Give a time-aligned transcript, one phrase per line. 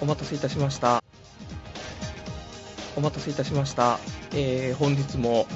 [0.00, 1.02] お待たせいたしました。
[2.96, 3.98] お待たせいたしました。
[4.34, 5.46] えー、本日も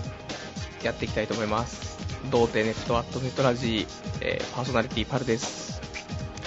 [0.82, 1.98] やっていきたいと思います。
[2.30, 3.87] 童貞ネットアットネットラジー、
[4.21, 5.80] えー、パーソナリティパルです。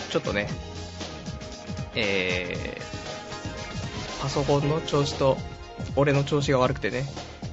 [0.10, 0.50] ちょっとね、
[1.96, 5.38] えー、パソコンの調子と
[5.96, 7.06] 俺の調子が悪くてね、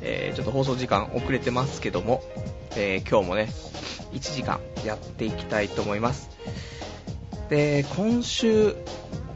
[0.02, 2.22] えー、ちょっと放送時間遅れてますけども、
[2.76, 3.48] えー、今日もね、
[4.12, 6.30] 1時間やっていきたいと思います。
[7.48, 8.76] で、今週、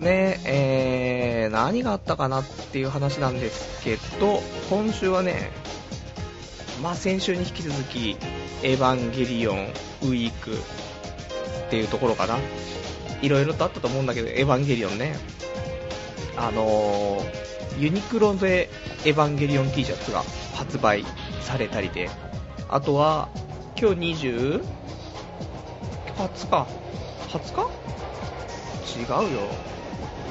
[0.00, 4.40] ね、えー、何があったかなっていう話なんですけど、
[4.70, 5.50] 今週はね、
[6.82, 8.16] まあ先週に引き続き、
[8.62, 9.66] エヴァンゲリオン
[10.02, 12.38] ウィークっていうところかな。
[13.22, 15.16] いろいろとあったと思うんだけど、エヴァンゲリオンね。
[16.36, 18.68] あのー、ユニクロで
[19.04, 20.22] エヴァンゲリオン T シャツが
[20.54, 21.04] 発売
[21.40, 22.10] されたりで、
[22.68, 23.28] あとは、
[23.80, 24.64] 今日 20?
[26.16, 26.66] 20日
[27.38, 27.84] ?20 日
[29.00, 29.73] 違うよ。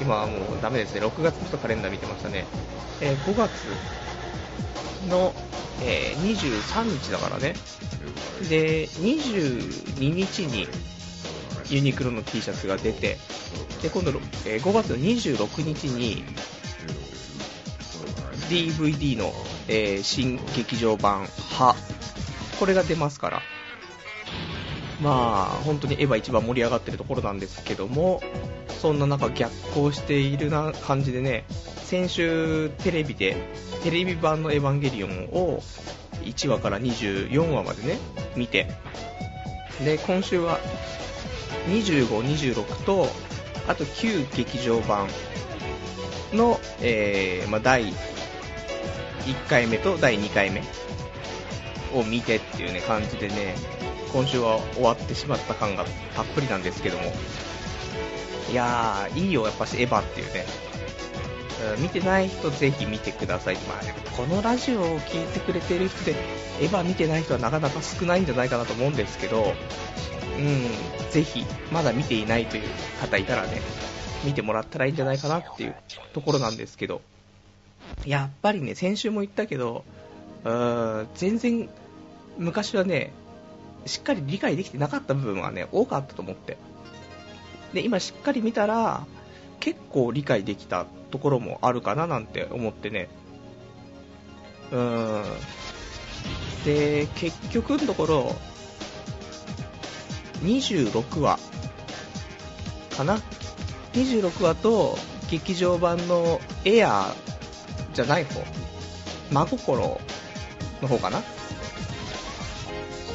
[0.00, 1.00] 今はもうダメですね。
[1.00, 2.46] 6月のカレンダー見てましたね。
[3.00, 3.50] えー5月
[5.08, 5.34] の、
[5.82, 7.54] えー23日だからね。
[8.48, 10.68] で、22日に
[11.70, 13.18] ユニクロの T シャツが出て、
[13.82, 14.10] で、今度、
[14.46, 16.24] えー5月の26日に
[18.48, 19.32] DVD の、
[19.68, 21.76] えー新劇場版派、
[22.58, 23.42] これが出ますから、
[25.00, 28.22] まあ、本当にエヴァ一番盛り上がってるところなんですけども、
[28.68, 31.44] そんな中逆行しているな感じでね、
[31.84, 33.36] 先週テレビで、
[33.82, 35.62] テレビ版のエヴァンゲリオンを
[36.22, 37.98] 1話から24話までね、
[38.36, 38.68] 見て、
[39.84, 40.60] で、今週は
[41.68, 43.08] 25、26と、
[43.66, 45.08] あと旧劇場版
[46.32, 50.62] の、えーまあ、第1回目と第2回目
[51.94, 53.54] を見てっていうね、感じでね、
[54.14, 55.84] 今週は終わってしまった感が
[56.14, 57.12] たっぷりなんですけども、
[58.50, 60.46] いやー、いいよ、やっぱしエヴァっていうね。
[61.78, 63.56] 見てない人ぜひ見てください。
[63.56, 63.80] まあ
[64.16, 66.14] このラジオを聞いてくれてる人で、
[66.60, 69.52] エヴァ見てない人はなかなか少ないんじゃないかなと思うんですけど、
[70.38, 70.68] うん、
[71.10, 72.62] ぜひ、まだ見ていないという
[73.00, 73.62] 方いたらね、
[74.24, 75.74] 見てもらったらいいんじゃないかなっていう
[76.12, 77.00] ところなんですけど、
[78.04, 79.84] やっぱりね、先週も言ったけど、
[80.44, 81.68] うーん全然、
[82.38, 83.10] 昔はね、
[83.86, 86.56] しっかり理解できてなかった部分はね、多かったと思って。
[87.72, 89.06] で、今しっかり見たら、
[89.60, 93.08] 結構理解できたところもあるかななんて思ってね。
[94.70, 95.24] うーん。
[96.64, 98.36] で、結局のところ、
[100.42, 101.38] 26話
[102.96, 103.18] かな
[103.92, 104.98] ?26 話と
[105.30, 108.42] 劇場版のエアーじゃない方、
[109.30, 110.00] 真心
[110.82, 111.22] の方かな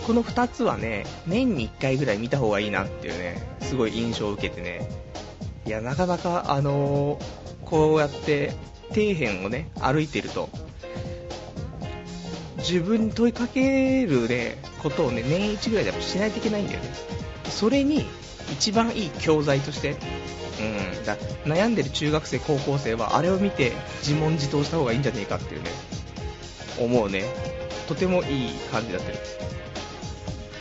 [0.09, 4.89] この2つはね、年に1回ぐらい見た方がいいなっていうね、すごい印象を受けてね、
[5.67, 7.23] いや、なかなか、あのー
[7.63, 8.55] こうやって
[8.89, 10.49] 底辺をね、歩いてると、
[12.57, 16.89] 自分に問いかけるね、ことをね、年一ぐらいでやっぱしないといけないんだよね。
[17.47, 18.07] それに、
[18.51, 19.95] 一番いい教材として、
[20.59, 25.69] うん、だ悩んでる中学生、高校生は、あれを見て自問自答した方がいいんじゃねえかっていうね、
[26.79, 27.25] 思うね。
[27.87, 29.58] とてもいい感じになってる。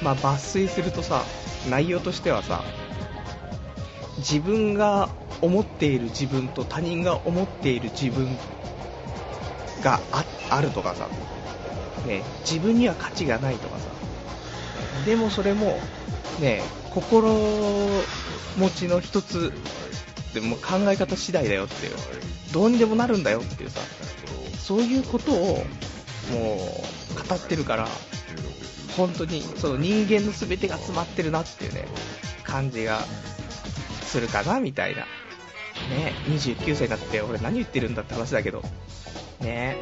[0.03, 1.25] まあ、抜粋するとさ、
[1.69, 2.65] 内容としてはさ、
[4.19, 5.09] 自分が
[5.41, 8.37] 思っている自分と他人が思っている自分
[9.83, 10.01] が
[10.51, 11.09] あるとかさ、
[12.07, 13.87] ね、自分には価値がないとかさ、
[15.05, 15.79] でもそれも、
[16.41, 17.29] ね、心
[18.57, 19.53] 持ちの一つ
[20.35, 21.93] でも考え方次第だよっていう、
[22.53, 23.81] どうにでもなるんだよっていうさ、
[24.59, 25.65] そういうことを
[26.33, 26.83] も
[27.15, 27.89] う語ってるから、
[28.99, 31.87] 本当にその人間の全てが詰まってるなっていうね、
[32.43, 33.01] 感じが
[34.03, 35.03] するかなみたいな。
[35.03, 38.63] ね、29歳になって俺何言ってるんだって話だけど、
[39.41, 39.77] ね、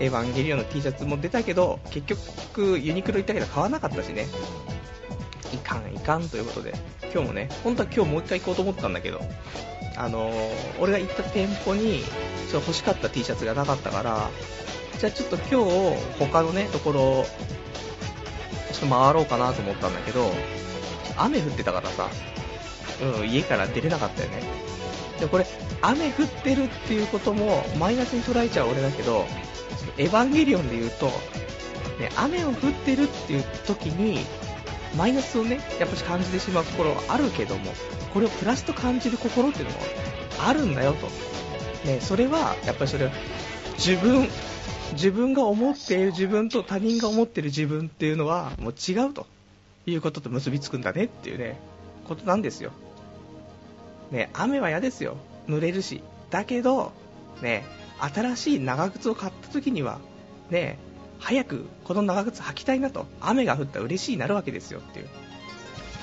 [0.00, 4.26] エヴァンゲリオンの T シャツも出たけど、結局ユニクロ行ったけど買わなかったしね、
[5.54, 6.74] いかんいかんということで、
[7.14, 9.20] 今日もね、本当は今日もう一回行こうと思ったんだけど、
[9.96, 12.02] あのー俺が行った店舗に
[12.50, 14.28] ちょっと欲しかった T シャツがなかったから、
[14.98, 17.26] じゃあちょっと今日他のね、ところ、
[18.72, 20.32] ちょっと回ろうかなと思ったんだけど、
[21.16, 22.08] 雨降ってたからさ、
[23.18, 24.42] うん、家から出れなかったよね。
[25.18, 25.46] でも、これ、
[25.82, 29.26] 雨降ってるっていうこともマイナスに捉えちゃう俺だけど、
[29.98, 31.06] エヴァンゲリオンで言うと、
[31.98, 34.24] ね、雨を降ってるっていう時に、
[34.96, 37.72] マイナスをね、やっぱし感じてしまうところはあるけども、
[38.12, 39.78] これをプラスと感じる心っていうのも
[40.40, 41.08] あるんだよと。
[41.86, 43.12] ね、それは、やっぱりそれは、
[43.78, 44.28] 自分、
[44.92, 49.26] 自分が思っている自分と他人が思っている自分っていうのは、もう違うと。
[49.86, 51.58] いうことと結びつくんだねっていうね、
[52.06, 52.72] ことなんですよ。
[54.10, 55.16] ね、雨は嫌ですよ。
[55.48, 56.92] 濡れるし、だけど、
[57.40, 57.64] ね、
[57.98, 59.98] 新しい長靴を買った時には、
[60.50, 60.78] ね、
[61.18, 65.06] 早くこの長靴履きたいなと、雨が降ったら嬉しいになるわけですよっていう。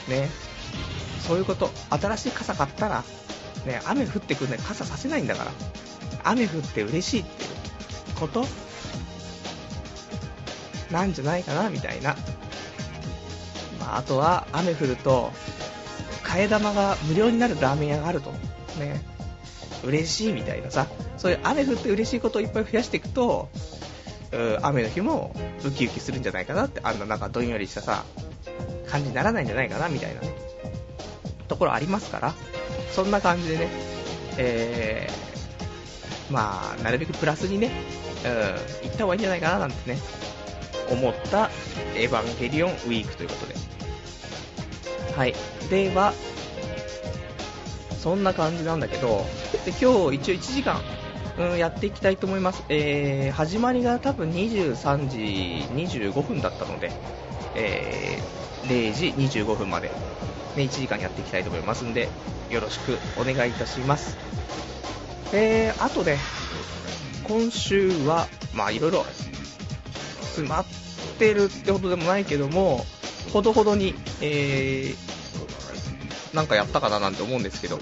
[0.10, 0.30] ね、
[1.20, 3.04] そういうこと、新しい傘買ったら、
[3.66, 5.52] ね、雨降ってくるのに傘させないんだから、
[6.24, 8.46] 雨降って嬉しいっていうこと。
[10.92, 12.16] なんじゃないかなみたいな。
[13.80, 15.32] まあ、あとは雨降ると、
[16.24, 18.32] 替え玉が無料になるラーメン屋があると。
[18.80, 19.02] ね。
[19.84, 20.88] 嬉しいみたいなさ、
[21.18, 23.50] そういう雨降って嬉しいことをいっぱい増やしていくと、
[24.62, 28.04] 雨の日もウキウキするんじゃないかなって、あんななんかどんよりしたさ、
[28.88, 30.36] 感じにならないんじゃないかなみたいなね、
[31.48, 32.34] ところありますから、
[32.92, 33.70] そんな感じでね、
[34.38, 37.72] えー、まあ、なるべくプラスにね、
[38.26, 38.28] う
[38.86, 40.00] ん、行った方がいいんじゃないかななんてね、
[40.90, 41.50] 思った
[41.96, 43.56] エヴァンゲリオンウィークということで。
[45.16, 45.34] はい。
[45.70, 46.14] では、
[48.00, 49.26] そんな感じなんだけど、
[49.66, 50.82] で今日一応1時間、
[51.38, 52.64] うん、やっていきたいと思います。
[52.70, 55.18] えー、始まりが多分23時
[55.74, 56.92] 25分だったので、
[57.56, 59.90] えー、0時25分まで、
[60.56, 62.10] ね、1時間やっていきたいと思いますんで、
[62.50, 64.16] よろしくお願いいたします。
[65.34, 66.18] えー、あとね、
[67.24, 69.06] 今週は、まあいろいろ
[70.38, 70.66] 詰まっ
[71.18, 72.86] てるってほどでもないけども、
[73.34, 77.80] ほどほどに、えー、なんかやったかななんて思うんですけど、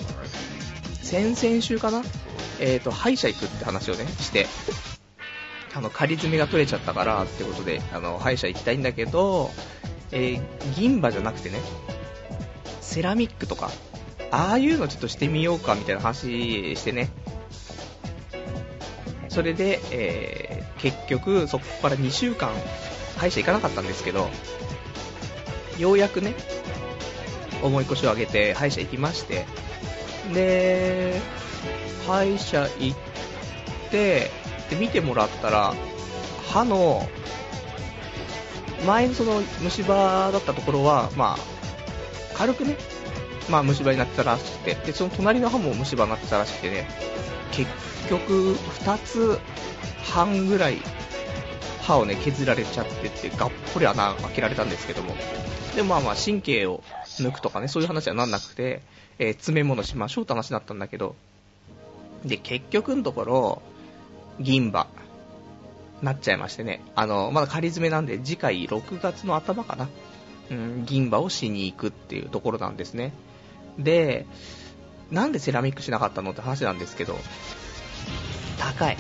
[1.04, 2.02] 先々週かな？
[2.60, 4.48] えっ、ー、と、歯医者行くって話をね、して、
[5.74, 9.52] あの、仮詰めが取れちゃったからってことで、あの、歯医者行きたいんだけど、
[10.12, 11.60] えー、銀歯じゃなくてね、
[12.80, 13.70] セラミックとか、
[14.32, 17.10] ああいうのちょっとしてみようかみたいな話してね、
[19.36, 22.52] それで、えー、結局、そこから2週間、
[23.18, 24.30] 歯医者行かなかったんですけど、
[25.78, 26.34] ようやくね、
[27.62, 29.46] 重い腰を上げて歯医者行きまして、
[30.34, 31.20] で、
[32.08, 32.98] 歯医者行っ
[33.92, 34.32] て、
[34.70, 35.74] で、見てもらったら、
[36.48, 37.06] 歯の、
[38.88, 42.78] 前のその虫歯だったところは、まあ、軽くね、
[43.50, 46.88] まあ虫歯になってたらしくて、で、その隣の歯も虫歯になってたらしくてね、
[47.52, 47.70] 結
[48.10, 49.40] 局、2つ
[50.04, 50.78] 半ぐらい
[51.82, 55.16] 歯をね、削られちゃってて、がっぽり穴開けられたんですけども、
[55.76, 56.84] でもまあまあ神経を
[57.20, 58.82] 抜くとかね、そういう話はなんなくて、
[59.20, 61.16] えー、詰め物しましょうって話だったんだけど、
[62.26, 63.62] で、結局のところ、
[64.40, 64.88] 銀歯、
[66.02, 69.90] なっちゃいましてね、あの、まだ仮詰めなんで、次回6月の頭かな、
[70.52, 73.14] うん、銀歯をしに行くっていうところなんですね。
[73.78, 74.26] で、
[75.12, 77.18] なんでセラミックしなかったのって話なんですけど、
[78.56, 78.98] 高い。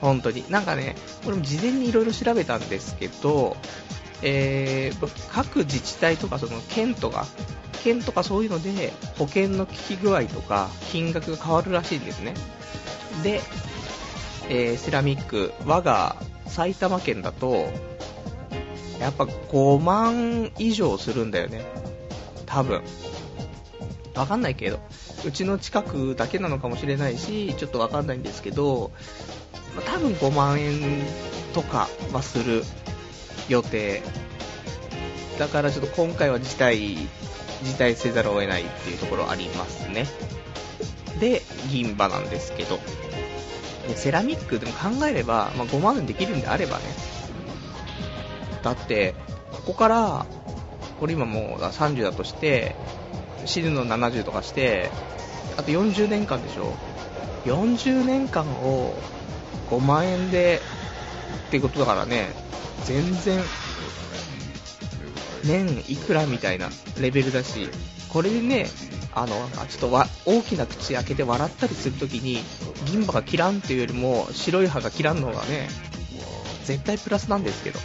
[0.00, 0.44] 本当に。
[0.50, 3.56] なんかね、これも事前に色々調べたんですけど、
[4.22, 7.26] えー、各自治体とかその県とか、
[7.82, 12.34] 県とかそういうので保険の効き具合とか金額が変わるらしいんですね。
[13.22, 13.40] で、
[14.48, 16.16] えー、セラミック、我が
[16.46, 17.68] 埼玉県だと、
[19.00, 21.64] やっぱ5万以上するんだよね。
[22.46, 22.82] 多分。
[24.18, 24.80] わかんないけど。
[25.24, 28.90] うちの近くだけなのかもしれないし、ちょっとわかんないんですけど、
[29.76, 31.02] ま多分5万円
[31.54, 32.64] とかはする
[33.48, 34.02] 予定。
[35.38, 36.96] だからちょっと今回は辞退、
[37.62, 40.06] 辞退せざるを得ないっていうところありますね。
[41.20, 42.78] で、銀歯なんですけど。
[43.94, 46.84] セラミックでも考えれば、まあ、5万円できるんであればね。
[48.62, 49.14] だって、
[49.52, 50.26] ここから、
[51.00, 52.74] これ今もう30だとして、
[53.48, 54.90] 死ぬの70とかして、
[55.56, 56.74] あと40年間でしょ
[57.46, 58.94] ？40年間を
[59.70, 60.60] 5万円で
[61.48, 62.28] ってことだからね、
[62.84, 63.40] 全然、
[65.44, 66.68] 年いくらみたいな
[67.00, 67.70] レベルだし、
[68.10, 68.66] これでね、
[69.14, 69.28] あの、
[69.68, 72.42] ちょっとわ大きな口開けて笑ったりするときに、
[72.84, 75.68] 銀歯が切らんっていうよりも、白い歯が切らんのがね、
[76.64, 77.80] 絶対プラスなんですけど。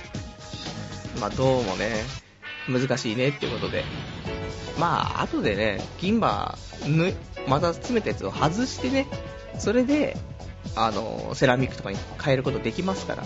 [1.22, 2.04] まあどうもね、
[2.68, 3.84] 難しいねっていうことで。
[4.80, 7.14] まあ、後でね、銀歯ぬ、
[7.48, 9.08] また詰めたやつを外してね、
[9.60, 10.18] それで、
[10.76, 13.24] あの、セラミックとかに変えることできますから。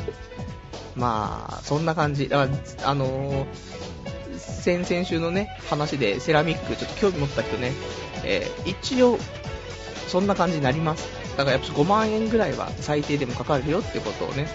[0.95, 2.27] まあ、そんな感じ。
[2.27, 2.51] だか
[2.81, 3.45] ら、あの
[4.37, 7.71] 先々週のね、話でセラミックちょっと興味持った人ね、
[8.25, 9.17] えー、一応、
[10.07, 11.07] そんな感じになります。
[11.37, 14.47] だからやっぱ5万円ぐらいは最低でもかかるよってことをね、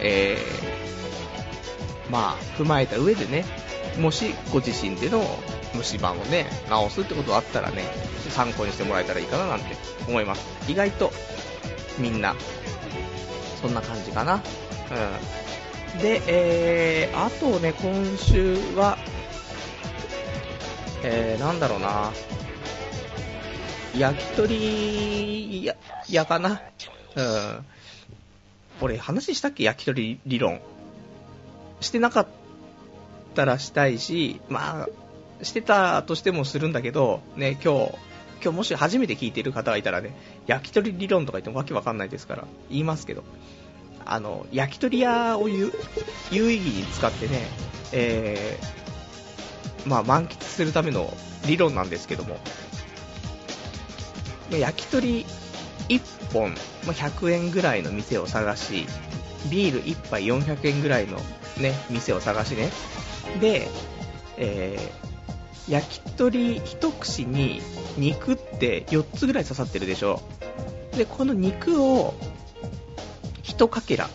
[0.00, 3.44] えー、まあ、踏まえた上でね、
[3.98, 5.24] もしご自身での
[5.74, 7.84] 虫歯をね、直すってことがあったらね、
[8.30, 9.76] 参考にしてもらえたらいいかななんて
[10.06, 10.46] 思います。
[10.70, 11.12] 意外と、
[11.98, 12.34] みんな、
[13.60, 14.42] そんな感じかな。
[15.94, 16.00] うん。
[16.00, 18.98] で、えー、あとね、今週は、
[21.02, 22.12] えー、なんだろうな。
[23.96, 25.74] 焼き鳥屋
[26.08, 26.60] 屋かな。
[27.16, 27.66] うん。
[28.80, 29.64] 俺、話したっけ？
[29.64, 30.60] 焼き鳥理論。
[31.80, 32.30] してなかった
[33.34, 37.94] たらしたいし、まあ、してたとしてもするんだけど、ね、今日、
[38.42, 40.14] 今日もし初めて聞いてる方がいたらね、
[40.46, 43.24] 焼き鳥理論とか言ってもわけわかんないですから、言いますけど、
[44.04, 45.72] あの、焼き鳥屋を有
[46.30, 47.46] 有意義に使ってね、
[47.92, 51.12] えー、まあ満喫するための
[51.46, 52.38] 理論なんですけども、
[54.50, 55.26] 焼き鳥
[55.88, 56.50] 1本、
[56.86, 58.86] まあ、100円ぐらいの店を探し、
[59.50, 61.18] ビール1杯400円ぐらいの
[61.58, 62.70] ね、店を探しね。
[63.40, 63.68] で、
[64.36, 67.60] えー、焼き鳥一串に
[67.96, 70.20] 肉って4つぐらい刺さってるでしょ。
[70.96, 72.14] で、この肉を
[73.44, 74.08] 1かけら、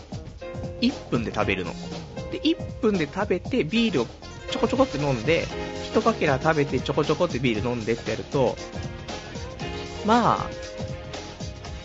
[0.80, 1.72] 1分で食べるの。
[2.30, 4.06] で、1分で食べてビールを
[4.50, 5.46] ちょこちょこって飲んで、
[5.92, 8.56] 1かけら食べてちょこちょこってビール飲んでってやると、
[10.04, 10.50] まあ、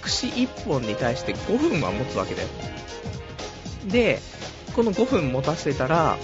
[0.01, 2.47] 串1本に対して5分は持つわけだよ。
[3.87, 4.19] で、
[4.75, 6.17] この5分持たせたら、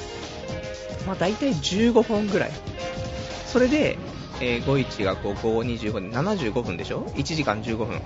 [1.05, 2.51] まあ大体15本ぐらい。
[3.45, 3.97] それで、
[4.41, 8.01] えー、51がこう5、25で75分でしょ ?1 時間15分。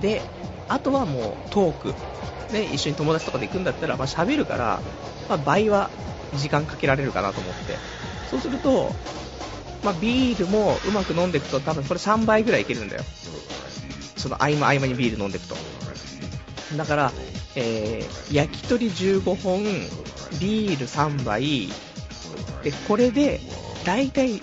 [0.00, 0.22] で、
[0.68, 1.94] あとはもうトーク。
[2.52, 4.80] ね、一緒に友達とかで行くんだったら、まあ喋るから、
[5.28, 5.90] まあ倍は
[6.34, 7.76] 時間かけられるかなと思って。
[8.30, 8.92] そうすると、
[9.84, 13.02] まあ、ビールもうまく飲んでいくと多分これ3倍ぐらいいけるんだよ。
[14.16, 15.56] その合間合間にビール飲んでいくと。
[16.76, 17.12] だから、
[17.54, 19.64] えー、焼き鳥15本、
[20.40, 21.68] ビール3杯、
[22.62, 23.40] で、これで、
[23.84, 24.40] だいたい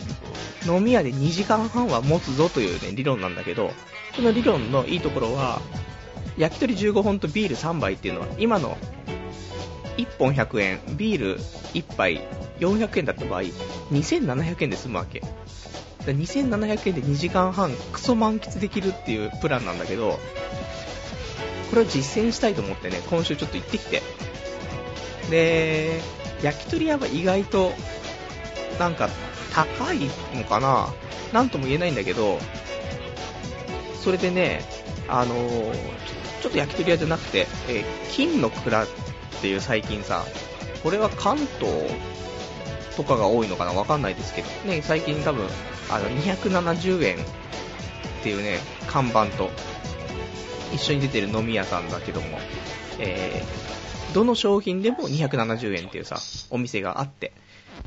[0.65, 3.73] 飲み屋で2時間半は持つぞというね、理論なんだけど、
[4.15, 5.61] この理論のいいところは、
[6.37, 8.77] 焼き鳥15本とビール3杯っていうのは、今の
[9.97, 11.39] 1本100円、ビール
[11.73, 12.21] 1杯
[12.59, 13.41] 400円だった場合、
[13.91, 15.21] 2700円で済むわけ。
[16.05, 20.19] 2700円で2時間半クソ満喫できるっていうプランなんだけど、
[21.69, 24.01] これを実践したいと思ってね、今週ちょっと行ってきて。
[25.29, 26.01] で、
[26.41, 27.73] 焼き鳥屋は意外と、
[28.79, 29.09] なんか、
[29.53, 29.99] 高い
[30.33, 30.87] のかな？
[31.31, 32.39] なんとも言えないんだけど、
[34.03, 34.61] それでね、
[35.07, 35.73] あのー、
[36.41, 38.87] ちょっと焼き鳥屋じゃなくて、えー、金の蔵っ
[39.41, 40.25] ていう最近さ、
[40.81, 41.71] これは関東
[42.97, 43.73] とかが多いのかな？
[43.73, 45.47] わかんないですけど、ね、最近多分、
[45.91, 47.19] あの、270円っ
[48.23, 49.51] ていうね、看板と、
[50.73, 52.39] 一緒に出てる飲み屋さんだけども、
[52.99, 53.62] えー、
[54.13, 56.17] どの商品でも270円っていうさ、
[56.49, 57.33] お店があって、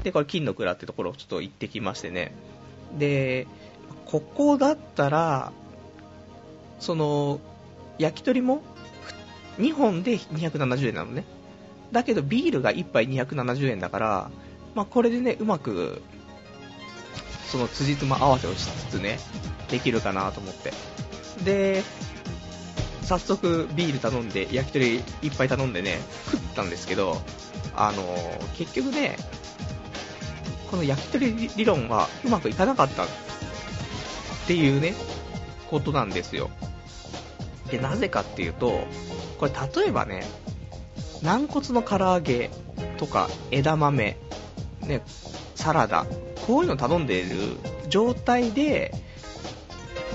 [0.02, 2.34] で、これ金の蔵ってところをちょっと行ってきましてね、
[2.98, 3.46] で、
[4.06, 5.52] ここだったら、
[6.78, 7.40] その、
[7.98, 8.62] 焼き鳥も
[9.58, 11.24] 2本で270円なのね。
[11.92, 14.30] だけどビールが1杯270円だから、
[14.74, 16.02] まあ、これでね、うまく、
[17.46, 19.18] その辻褄合わせをしつつね、
[19.70, 20.72] できるかなと思って。
[21.44, 21.82] で、
[23.06, 25.02] 早速ビール頼んで、焼き鳥いっ
[25.38, 25.98] ぱい頼んでね、
[26.32, 27.16] 食ったんですけど、
[27.76, 29.16] あのー、結局ね、
[30.68, 33.06] この焼き鳥理論はうまくいかなかったっ
[34.48, 34.94] ていうね、
[35.70, 36.50] ことなんですよ。
[37.70, 38.80] で、なぜかっていうと、
[39.38, 40.24] これ例えばね、
[41.22, 42.50] 軟骨の唐揚げ
[42.98, 44.16] とか枝豆、
[44.80, 45.02] ね、
[45.54, 46.06] サラダ、
[46.44, 47.56] こういうの頼んでいる
[47.88, 48.92] 状態で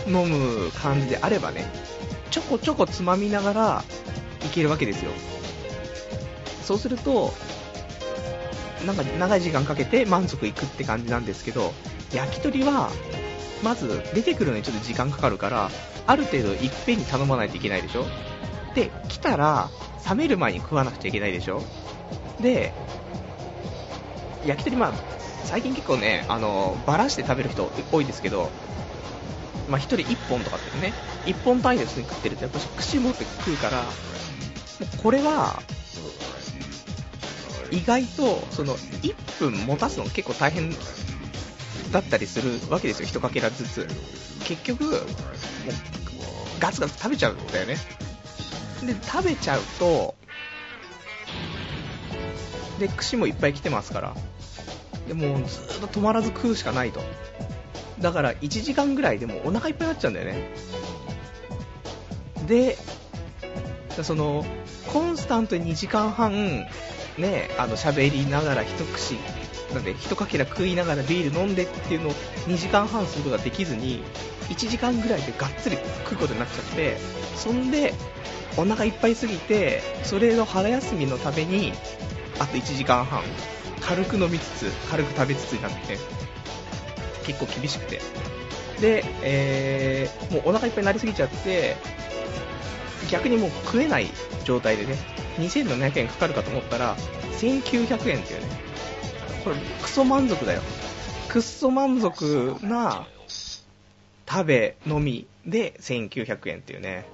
[0.07, 1.65] 飲む感じであればね、
[2.31, 3.83] ちょこちょこつまみながら
[4.45, 5.11] いけるわけですよ。
[6.63, 7.33] そうすると、
[8.85, 11.73] なんか長い時間かけて満足いくって感じなんですけど、
[12.13, 12.89] 焼き鳥は、
[13.63, 15.69] まず出てくるのにちょっと時間かかるから、
[16.07, 18.05] ある程度いっぺんに頼まないといけないでしょ
[18.73, 19.69] で、来たら、
[20.09, 21.61] 冷める前に食わなくちゃいけないでしょ
[22.39, 22.73] で、
[24.45, 24.93] 焼き鳥まあ、
[25.43, 28.51] 最近結構ね、あの、ばらして食べる人多いですけど、
[29.71, 30.93] まあ1人1本とかってね、
[31.25, 33.83] 1本単位で普通に食ってるとやっぱ串持って食うから、
[35.01, 35.63] これは、
[37.71, 40.71] 意外と、その、1分持たすの結構大変
[41.91, 43.87] だったりするわけですよ、1かけらずつ。
[44.43, 45.01] 結局、もう、
[46.59, 47.77] ガツガツ食べちゃうんだよね。
[48.83, 50.15] で、食べちゃうと、
[52.79, 54.15] で、串もいっぱい来てますから。
[55.07, 57.01] で、もずっと止まらず食うしかないと。
[58.01, 60.49] だから1時間ぐらいでもお腹いっぱいになっちゃうんだよね。
[62.47, 62.77] で、
[64.03, 64.45] その、
[64.91, 66.65] コンスタントに2時間半、
[67.17, 69.15] ね、あの、喋りながら一口、
[69.73, 72.11] なんで、一かけら食いながらビール飲んでっていうのを
[72.47, 74.03] 2時間半することができずに、
[74.49, 76.97] 1時間ぐらいでがっつり食うことになっちゃって、
[77.35, 77.93] そんで、
[78.57, 81.73] お腹いっぱいすぎて、それの腹休みのために、
[82.39, 83.21] あと1時間半、
[83.79, 85.97] 軽く飲みつつ、軽く食べつつになって、
[87.25, 88.01] 結構厳しくて。
[88.79, 91.75] で、えー、もうお腹いっぱいになりすぎちゃって、
[93.09, 94.07] 逆にもう食えない
[94.43, 94.95] 状態でね、
[95.37, 96.95] 2700円かかるかと思ったら、
[97.39, 98.47] 1900円っていうね、
[99.43, 100.61] これ、クソ満足だよ。
[101.29, 103.07] くっそ満足な
[104.27, 107.05] 食べのみで1900円っていうね、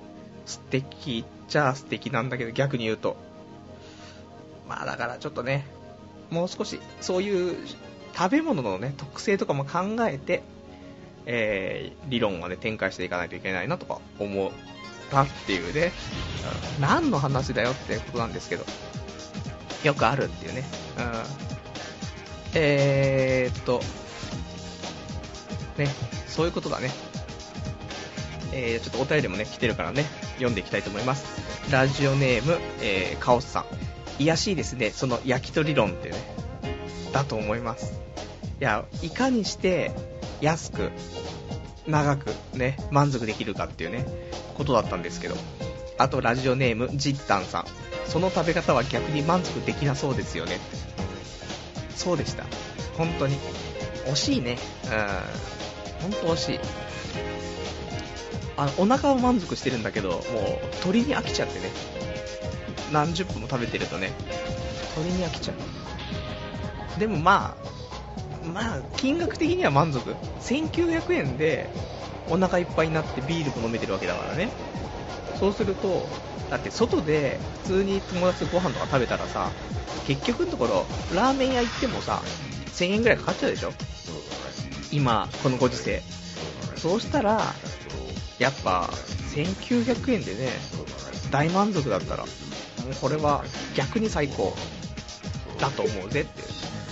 [0.45, 3.15] 素敵っちゃ素敵なんだけど、逆に言うと。
[4.67, 5.65] まあだからちょっとね、
[6.29, 7.67] もう少し、そういう
[8.17, 10.41] 食べ物のね、特性とかも考えて、
[11.27, 14.51] えー、理論をね、展開していかないといけないなとか思っ
[15.11, 15.91] たっていうね、
[16.77, 18.65] うん、何の話だよってことなんですけど、
[19.83, 20.63] よくあるっていうね、
[20.97, 21.03] うん、
[22.55, 23.81] えー、っと、
[25.77, 25.87] ね、
[26.25, 26.89] そういうことだね。
[28.53, 30.05] えー、ちょっとお便りもね、来てるからね、
[30.35, 31.71] 読んでいきたいと思います。
[31.71, 33.59] ラジオネーム、えー、カオスさ
[34.19, 34.23] ん。
[34.23, 36.46] いやしいですね、その焼き鳥論ってね、
[37.11, 37.93] だと思います。
[38.59, 39.91] いや、いかにして
[40.41, 40.91] 安く、
[41.87, 44.05] 長くね、満足できるかっていうね、
[44.55, 45.35] ことだったんですけど。
[45.97, 47.65] あと、ラジオネーム、ジッタンさん。
[48.07, 50.59] その食べ方は逆に満足できなそうですよね。
[51.95, 52.45] そうでした。
[52.97, 53.37] 本当に。
[54.05, 54.57] 惜しいね。
[54.85, 56.11] うん。
[56.11, 56.59] 本当惜しい。
[58.55, 60.21] あの、お腹は満足してるんだけど、もう、
[60.83, 61.69] 鳥に飽きちゃってね。
[62.91, 64.11] 何十分も食べてるとね、
[64.95, 65.57] 鳥に飽きちゃう。
[66.99, 67.55] でもま
[68.43, 70.15] あ、まあ、金額的には満足。
[70.41, 71.69] 1900円で
[72.29, 74.49] お腹いっぱいになってビールも飲めてるわけだからね。
[75.39, 76.07] そうすると、
[76.49, 79.51] だって外で普通に友達とご飯とか食べたらさ、
[80.07, 82.21] 結局のところ、ラーメン屋行ってもさ、
[82.73, 83.71] 1000円ぐらいかかっちゃうでしょ
[84.91, 86.01] 今、このご時世。
[86.75, 87.41] そうしたら、
[88.39, 88.89] やっぱ、
[89.33, 90.49] 1900円でね、
[91.31, 92.25] 大満足だったら、
[93.01, 93.43] これは
[93.75, 94.55] 逆に最高
[95.59, 96.47] だと思うぜっていう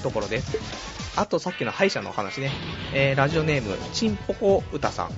[0.06, 0.58] ところです。
[1.20, 2.52] あとさっきの歯医者のお話ね、
[2.94, 5.10] えー、ラジオネーム、ちんぽこうたさん。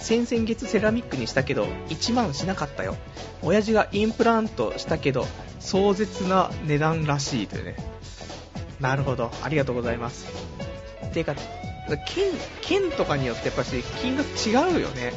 [0.00, 2.96] 先々月セラミックにしたけど1万しなかったよ。
[3.42, 5.26] 親父がインプラントしたけど
[5.60, 7.76] 壮絶な値段らしいというね。
[8.80, 9.30] なるほど。
[9.42, 10.26] ありがとうございます。
[11.14, 15.14] ていうか県県とかによってやっぱし金額違うよね。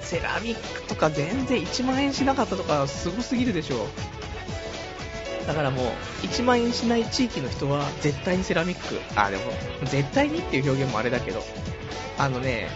[0.00, 3.86] セラミックとか全然1万円しなかったとかすごすぎるでしょ。
[5.46, 5.86] だからもう
[6.26, 9.00] 1万円しない地域の人は絶対にセラミック。
[9.18, 9.42] あでも。
[9.84, 11.42] 絶対にっていう表現もあれだけど。
[12.18, 12.68] あのね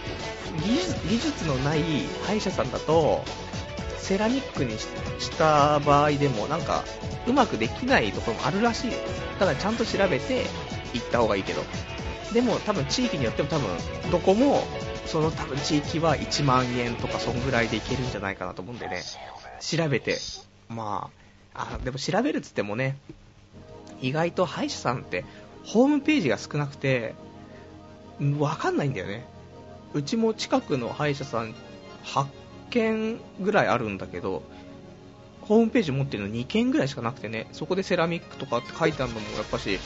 [1.07, 1.81] 技術のない
[2.25, 3.23] 歯医者さんだと
[3.97, 4.89] セラミックにし
[5.37, 6.83] た場合でもなんか
[7.27, 8.91] うまくできないところもあるらしい。
[9.39, 10.45] だちゃんと調べて
[10.93, 11.63] 行った方がいいけど。
[12.33, 13.69] でも多分地域によっても多分
[14.11, 14.63] どこも
[15.05, 19.01] その多分地域は1万円とかそんぐらいでいけるんじゃないかなと思うんでね。
[19.59, 20.17] 調べて。
[20.69, 21.26] まあ
[21.57, 22.97] あでも調べるっつってもね
[24.01, 25.25] 意外と歯医者さんって
[25.65, 27.15] ホームページが少なくて
[28.39, 29.25] わかんないんだよね
[29.93, 31.53] うちも近くの歯医者さん
[32.05, 32.27] 8
[32.69, 34.43] 軒ぐらいあるんだけど
[35.47, 39.79] ホームページ持ってるの2件ぐらいしかなくてね、そこでセラミックとかって書いてあるのもやっぱし、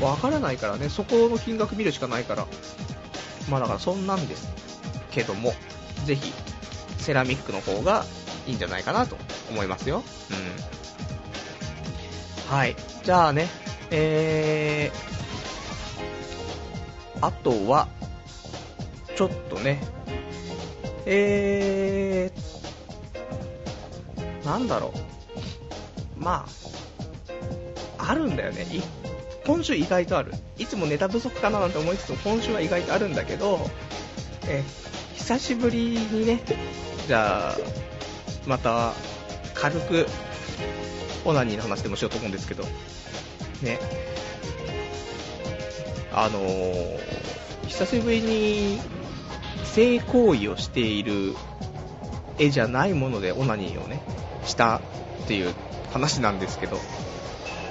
[0.00, 2.46] わからないからね、そこの金額見るしかないから、
[3.50, 4.48] まあだからそんなんです
[5.10, 5.52] けども、
[6.04, 6.32] ぜひ、
[6.98, 8.04] セラミックの方が
[8.46, 9.16] いいんじゃないかなと
[9.50, 10.04] 思いますよ。
[10.30, 10.79] うん。
[12.50, 12.74] はい。
[13.04, 13.46] じゃあね、
[13.92, 17.86] えー、あとは、
[19.14, 19.80] ちょっとね、
[21.06, 24.92] えー、なんだろ
[26.18, 26.20] う。
[26.20, 26.44] ま
[27.96, 28.66] あ、あるんだよね。
[29.46, 30.32] 今週意外とある。
[30.58, 33.60] いつもネタ不足かななんて思いつつも今週は意外とあるんだけど、
[34.48, 34.64] え
[35.14, 36.42] 久しぶりにね、
[37.06, 37.56] じゃあ、
[38.44, 38.92] また
[39.54, 40.08] 軽く
[41.24, 42.64] オナニーの話でもしようと思うんですけど、
[43.62, 43.78] ね、
[46.12, 46.98] あのー、
[47.66, 48.80] 久しぶりに
[49.64, 51.34] 性行為をしている
[52.38, 54.02] 絵じゃないものでオナニーをね、
[54.44, 54.80] したっ
[55.28, 55.54] ていう
[55.92, 56.76] 話なんですけど、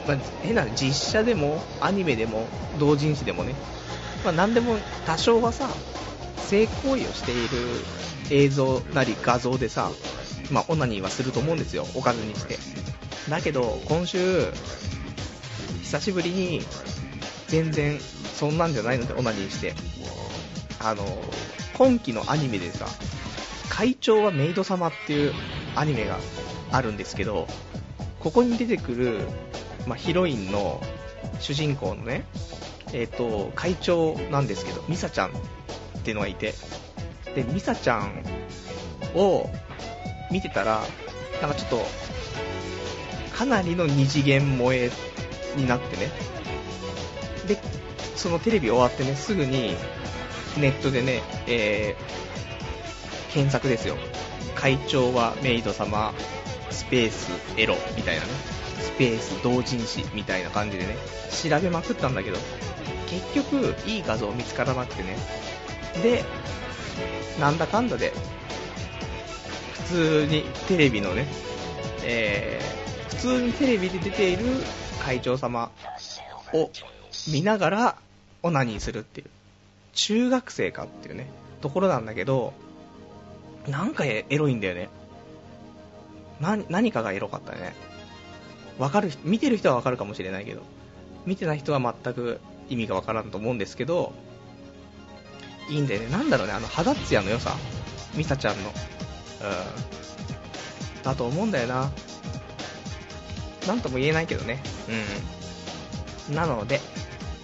[0.07, 2.47] まあ、変な実写でもアニメでも
[2.79, 3.55] 同人誌でもね、
[4.23, 5.69] まあ、何でも多少はさ、
[6.37, 7.49] 性行為をしている
[8.31, 9.91] 映像なり画像でさ、
[10.51, 12.57] まあ、オナニーはすると思うんですよ、おかずにして。
[13.29, 14.51] だけど、今週、
[15.81, 16.61] 久しぶりに、
[17.47, 19.73] 全然、そんなんじゃないので、オナニーして。
[20.79, 21.05] あの、
[21.73, 22.87] 今期のアニメでさ、
[23.69, 25.33] 会長はメイド様っていう
[25.75, 26.19] アニメが
[26.71, 27.47] あるんですけど、
[28.19, 29.19] ここに出てくる、
[29.87, 30.81] まあ、ヒロインの
[31.39, 32.25] 主人公のね、
[32.93, 35.31] えっ、ー、と、会長なんですけど、ミサちゃんっ
[36.03, 36.53] ていうのがいて、
[37.35, 38.23] で、ミサちゃん
[39.15, 39.49] を
[40.31, 40.81] 見てたら、
[41.41, 41.85] なんかちょっと、
[43.39, 44.91] かなりの二次元萌え
[45.55, 46.11] になってね、
[47.47, 47.57] で、
[48.17, 49.77] そのテレビ終わってね、すぐに、
[50.57, 53.95] ネットでね、えー、検索ですよ。
[54.55, 56.13] 会長はメイド様、
[56.69, 58.29] スペースエロみたいなね、
[58.81, 60.97] スペース同人誌みたいな感じでね、
[61.31, 62.37] 調べまくったんだけど、
[63.07, 65.15] 結局、いい画像見つからなくてね。
[66.03, 66.25] で、
[67.39, 68.11] なんだかんだで、
[69.87, 71.25] 普通にテレビのね、
[72.03, 72.78] えー、
[73.19, 74.45] 通にテレビで出ている
[75.03, 75.71] 会長様
[76.53, 76.69] を
[77.31, 77.95] 見ながら
[78.43, 79.27] オナニーするっていう、
[79.93, 81.27] 中学生かっていうね、
[81.61, 82.53] ところなんだけど、
[83.67, 84.89] なんかエロいんだよね。
[86.39, 87.73] 何かがエロかったね。
[88.77, 90.61] わかる、見てる人はわかるかもしれないけど、
[91.25, 94.13] 見てない人は全く意味がわからんと思うんですけど、
[95.69, 96.07] いいんだよね。
[96.07, 97.55] なんだろうね、あの肌ツヤの良さ。
[98.15, 98.69] ミサちゃんの。
[98.69, 98.75] うん。
[101.03, 101.91] だと思うんだよな。
[103.67, 104.61] なんとも言えないけどね。
[106.29, 106.35] うん。
[106.35, 106.79] なので、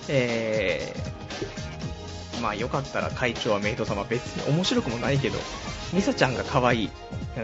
[0.08, 5.38] えー、まあよかったら会長はメイド様別に面白くもないけど、
[5.94, 6.90] ミサちゃんが可愛い。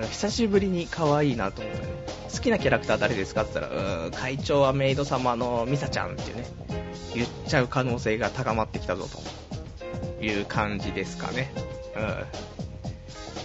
[0.10, 1.88] 久しぶりに可愛いなと思ったね。
[2.31, 6.45] 好きなキャラクター誰ですかって言ったら、うん、会長はメイド様のミサちゃんっていうね、
[7.13, 9.07] 言っちゃう可能性が高まってきたぞ
[10.19, 11.51] という感じですかね。
[11.95, 12.25] うん。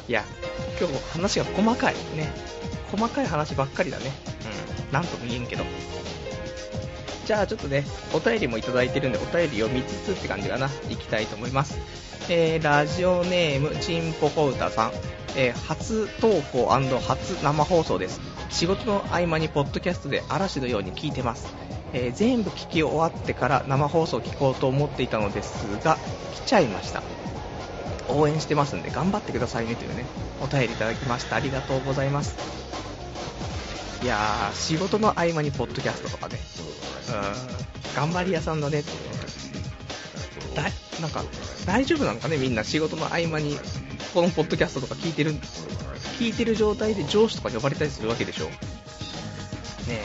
[0.09, 0.25] いや、
[0.79, 2.31] 今日話が細かいね。
[2.93, 4.05] 細かい話ばっかりだね。
[4.05, 4.56] うん。
[4.93, 5.65] なんとも言えんけど。
[7.25, 7.85] じゃあちょっとね、
[8.15, 10.71] お便りもいただいてるんで、お便り読みつつって感じかな。
[10.89, 11.79] いきたいと思います。
[12.29, 14.93] えー、ラジオネーム、ちんぽこうたさん。
[15.37, 18.21] えー、初投稿初生放送です。
[18.49, 21.55] 仕事の合間にポッドキャストで嵐のように聞いてます。
[21.93, 25.99] えー、全部聞き終わってから生放送聞こうと思っていたのですが、
[26.35, 27.03] 来ちゃいました。
[28.09, 30.05] 応援してますんで頑張ってくださいねというね、
[30.41, 31.37] お便りいただきました。
[31.37, 32.86] ありがとうございます。
[34.07, 36.39] いやー、仕事の合間にポッドキャストとかね、
[37.09, 38.91] うん、頑張り屋さんだねって
[40.55, 40.63] だ
[41.01, 41.25] なんか、
[41.67, 43.59] 大丈夫なのかね、みんな仕事の合間に、
[44.15, 45.33] このポッドキャストとか聞いてる、
[46.21, 48.45] 聞いてる状態で上司とか呼ばれたりするわけでしょ。
[48.45, 48.53] ね
[49.89, 50.01] え、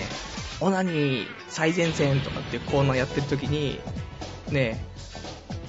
[0.61, 3.79] オナニー最前線とかっていうコーナーやってる時に、
[4.49, 4.83] ね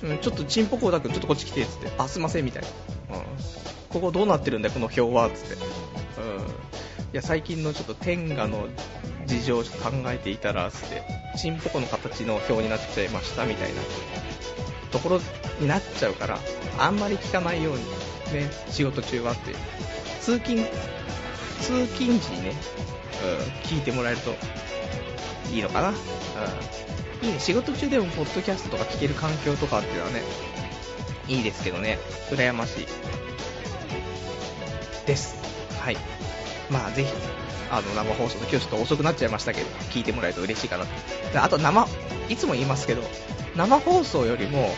[0.03, 2.69] え、うん、ちょっとチンポコーダ君ちょっとこっち来て、つって、あ、すいません、みたいな。
[3.19, 3.25] うん。
[3.91, 5.55] ここどうなってるんだよ、この表は、つって。
[5.55, 6.63] うん。
[7.13, 8.69] いや、最近のちょっと天下の
[9.27, 11.03] 事情を考えていたら、つって、
[11.37, 13.83] チンポコの形の表になっちゃいました、みたいな。
[14.91, 15.21] ところ
[15.61, 16.39] になっちゃうから、
[16.79, 17.85] あんまり聞かないように、
[18.33, 19.53] ね、仕事中はって、
[20.23, 20.65] 通勤、
[21.61, 22.55] 通勤時にね、
[23.23, 24.35] うん、聞いてもらえると
[25.51, 25.89] いいのかな。
[25.91, 25.95] うん。
[27.27, 30.23] いいね、仕事中でもポッドキャストとか聞ける環境とかっていうのはね、
[31.29, 31.99] いいですけどね、
[32.31, 32.87] 羨ましい。
[35.07, 35.37] です。
[35.79, 35.97] はい。
[36.73, 37.13] まあぜひ、
[37.71, 40.85] あの生放送で今日ちょっと遅くなっちゃいましたけど、聞いてもらえると嬉しいかな
[41.33, 41.43] と。
[41.43, 41.87] あと生、
[42.29, 43.03] いつも言いますけど、
[43.57, 44.71] 生放送よりも、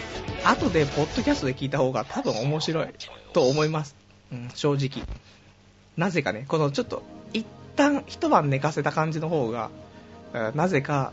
[0.44, 2.88] 後でポッドキャストで聞いた方が多分面白い
[3.32, 3.96] と思います。
[4.32, 5.06] うん、正直。
[5.96, 7.02] なぜかね、このちょっと、
[7.32, 9.70] 一旦一晩寝かせた感じの方が、
[10.54, 11.12] なぜか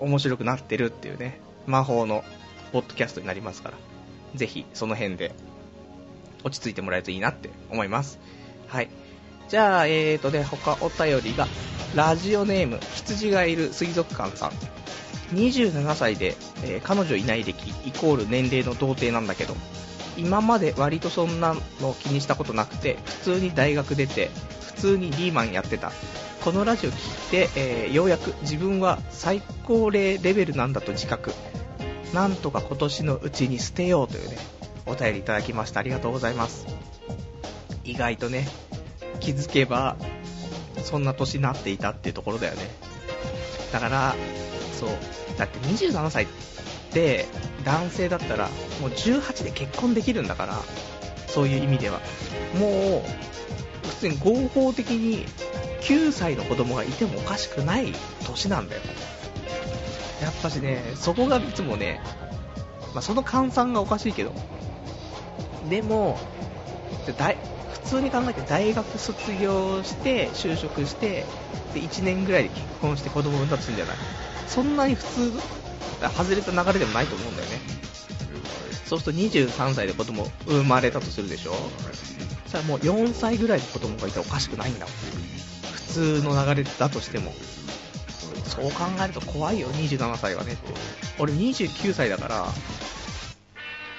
[0.00, 2.24] 面白くなってるっていうね、魔法の
[2.72, 3.76] ポッドキャストになりますから、
[4.34, 5.32] ぜひその辺で
[6.42, 8.18] 落ち着いてもらえるといいなって思います。
[8.66, 8.88] はい。
[9.50, 11.48] じゃあ、えーとね、他お便りが、
[11.96, 14.50] ラジオネーム、羊がいる水族館さん。
[15.34, 19.56] 27歳で、えー、彼女いない歴イコール年齢の童貞なんだけど、
[20.16, 25.90] 今まで割とそんなの気にしたことなくて、普通に大学出て、普通にリーマンやってた。
[26.44, 31.32] このラジオ聞いて、えー、ようやく自分は最高齢レベルなんだと自覚。
[32.14, 34.38] なんとか今年のうちに捨てようというね、
[34.86, 35.80] お便りいただきました。
[35.80, 36.66] ありがとうございます。
[37.82, 38.46] 意外とね、
[39.18, 39.96] 気づけば、
[40.82, 42.62] そんな年になっていたっていうところだよね。
[43.72, 44.14] だから、
[44.78, 44.90] そう。
[45.36, 46.26] だって27歳っ
[46.92, 47.26] て
[47.64, 48.48] 男性だったら
[48.80, 50.58] もう18で結婚できるんだから
[51.28, 52.00] そういう意味では
[52.58, 53.02] も
[53.84, 55.24] う普通に合法的に
[55.82, 57.92] 9歳の子供がいてもおかしくない
[58.26, 58.82] 年なんだよ
[60.20, 62.00] やっぱしねそこがいつもね、
[62.92, 64.34] まあ、その換算がおかしいけど
[65.68, 66.18] でも
[67.84, 71.24] 普通に考えて大学卒業して就職して
[71.74, 73.96] で1年ぐらいで結婚して子供産んだとするんじゃない？
[74.46, 75.32] そんなに普通、
[76.16, 77.60] 外れた流れでもないと思うんだよね。
[78.86, 81.52] そうすると23歳で子供生まれたとするでしょ？
[82.44, 84.94] そしたらもう4歳ぐらいの子供がいておかしくないんだもん。
[85.72, 87.32] 普通の流れだとしても。
[88.46, 90.72] そう考えると怖いよ、27歳はねって。
[91.20, 92.46] 俺29歳だから、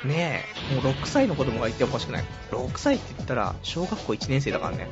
[0.06, 2.24] ねえ、もう6歳の子供がいておかしくない。
[2.52, 4.88] 6歳って言ったら、小学校1年生だからね。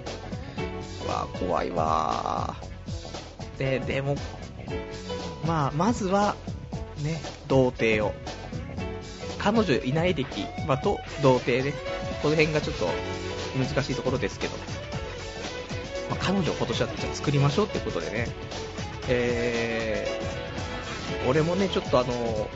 [1.06, 2.56] うわ怖いわ。
[3.58, 4.16] で、でも、
[5.46, 6.36] まあ、まずは、
[7.02, 8.14] ね、童貞を。
[9.40, 11.72] 彼女いない歴、まあ、と童貞で、
[12.22, 12.88] この辺がちょっと
[13.58, 14.56] 難しいところですけど、
[16.10, 18.28] まあ、彼女を今年は作りましょうってことでね、
[19.08, 22.50] えー、俺もね、ちょっとあの、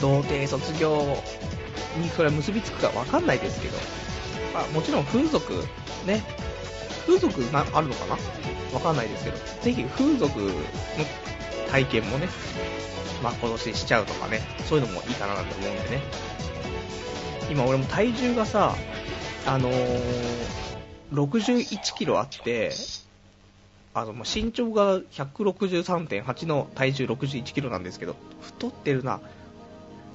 [0.00, 1.22] 童貞卒業
[2.00, 3.76] にそれは結びつくかわかんないですけど、
[4.52, 5.52] まあ、もちろん風俗、
[6.06, 6.22] ね、
[7.06, 8.16] 風俗なあるのかな？
[8.72, 10.50] わかんないですけど、ぜひ風俗の
[11.70, 12.28] 体験もね、
[13.22, 16.02] まあ今年しちゃうとかね、そういうのもいいかななんて思うんでね。
[17.50, 18.74] 今俺も体重がさ、
[19.46, 19.84] あのー、
[21.12, 22.72] 61キロあって、
[23.92, 29.20] あの、身長が163.8の体重61キロなんですけど、太ってるな。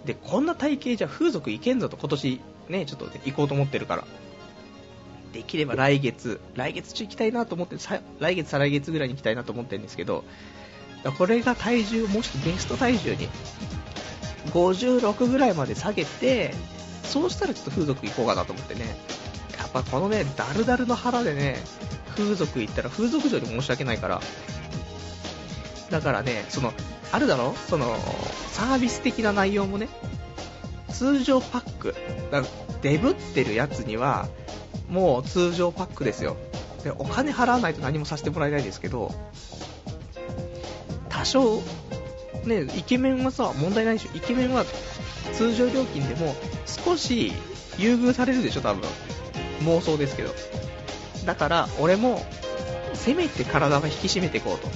[0.10, 4.06] で、こんな体型じゃ風俗いけんぞと今年ね、ちょっと、行こうと思ってるから。
[5.34, 7.76] できれば来月、来月中行きたいなと思って、
[8.20, 10.24] 来月、再来月ぐらいに行きたいなと思ってるんですけど、
[11.20, 13.30] これが体重、もしベスト体重に
[14.48, 16.56] 56ぐらいまで下げて、
[17.04, 18.98] そうしたらちょっと風俗行こうかなと思ってね。
[19.60, 21.58] やっぱこのね、ダルダルの腹でね、
[22.16, 24.22] 風俗行ったら風俗嬢に申し訳ないから。
[25.90, 26.74] だからね、その、
[27.12, 27.56] あるだろ？
[27.68, 27.96] その、
[28.52, 29.90] サービス的な内容もね、
[30.92, 31.96] 通常パック。
[32.32, 32.44] だ
[32.82, 34.28] デブってるやつには、
[34.90, 36.38] もう通常パックですよ。
[36.84, 39.12] で、お金払わないと何もさせてもらえないですけど、
[41.10, 41.62] 多少、
[42.46, 44.16] ね、イケメンはさ、問題ないでしょ。
[44.16, 44.64] イケメンは
[45.34, 47.34] 通常料金でも少し
[47.78, 48.88] 優遇されるでしょ、多分。
[49.62, 50.34] 妄想ですけど。
[51.26, 52.26] だから、俺も、
[52.94, 54.68] せめて体は引き締めていこうと。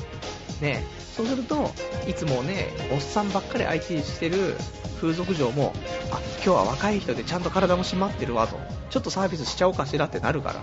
[0.62, 0.84] ね、
[1.16, 1.72] そうすると、
[2.08, 4.56] いつもね、おっさんばっかり相手にしてる
[5.00, 5.74] 風俗嬢も、
[6.12, 8.58] あ、今日は若い人でちゃんと体も締まってるわと。
[8.90, 10.62] ちょっとサービスしちゃおうかしらってなるから。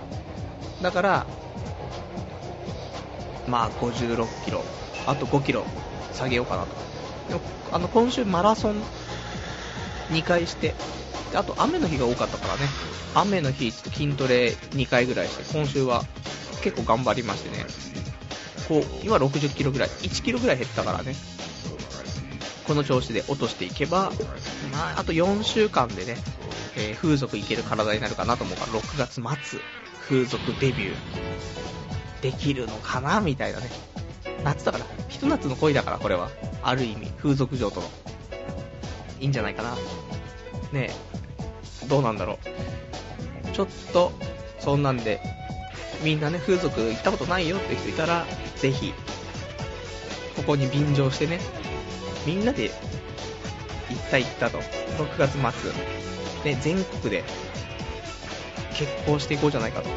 [0.82, 1.26] だから、
[3.46, 4.64] まあ56キロ
[5.06, 5.64] あと5キロ
[6.12, 6.68] 下げようかなと。
[7.28, 7.40] でも
[7.72, 8.76] あの今週マラソン
[10.10, 10.74] 2回して、
[11.32, 12.60] であと雨の日が多かったからね、
[13.14, 16.02] 雨の日ちょっと筋トレ2回ぐらいして、今週は
[16.62, 17.64] 結構頑張りましてね、
[18.70, 21.16] こう、今60キロぐらい、1キロぐらい減ったからね、
[22.68, 24.12] この調子で落としていけば、
[24.72, 26.16] まあ、あと4週間でね、
[26.76, 29.60] えー、風俗いける体になるかなと思うから、6月末、
[30.08, 33.68] 風俗デビューできるのかなみたいなね。
[34.44, 36.30] 夏だから、ひと夏の恋だから、これは。
[36.62, 37.90] ある意味、風俗嬢との。
[39.18, 39.74] いいんじゃないかな。
[40.72, 40.90] ね
[41.82, 42.38] え、どうなんだろ
[43.44, 43.52] う。
[43.52, 44.12] ちょっと、
[44.60, 45.20] そんなんで、
[46.02, 48.92] みんなね、風俗行ったことないよって人いたら、ぜひ、
[50.36, 51.40] ここに便乗してね、
[52.26, 52.70] みんなで、
[53.90, 54.58] 行った行ったと。
[54.58, 57.24] 6月末、ね、全国で、
[58.74, 59.88] 結婚していこうじゃないかと。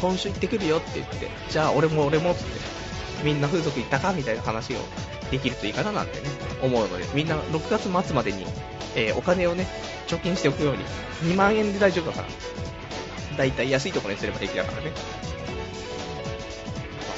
[0.00, 2.42] 今週行ってくるよって言って、じゃあ俺も俺もって
[3.22, 4.78] みんな風俗行ったかみたいな話を
[5.30, 6.26] できるといいかななんてね、
[6.60, 8.44] 思うので、みんな6月末までに、
[8.96, 9.68] えー、お金をね、
[10.08, 10.84] 貯金しておくように、
[11.32, 12.28] 2万円で大丈夫だから。
[13.36, 14.92] だいたい安いところにすれば平気だからね。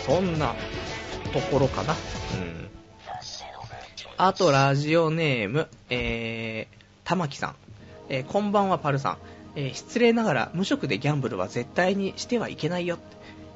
[0.06, 0.54] そんな
[1.32, 1.92] ところかな。
[1.92, 2.68] うん。
[4.16, 7.54] あと、ラジオネーム、えー、玉木さん。
[8.08, 9.18] えー、こんばんは、パルさん。
[9.56, 12.98] えー、失礼ながら、無職でギャンブルは絶対にしてはいけないよ。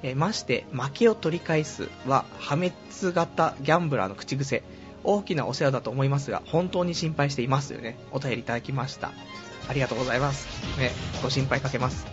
[0.02, 4.62] えー、まして負けを取り返すは破滅型ギャンブラーの口癖
[5.04, 9.12] 大きなお世話だと思いますが本当に心配していますよねお便りいただきました
[9.68, 10.46] ありがとうございます
[10.78, 10.90] ね
[11.22, 12.06] ご心配かけます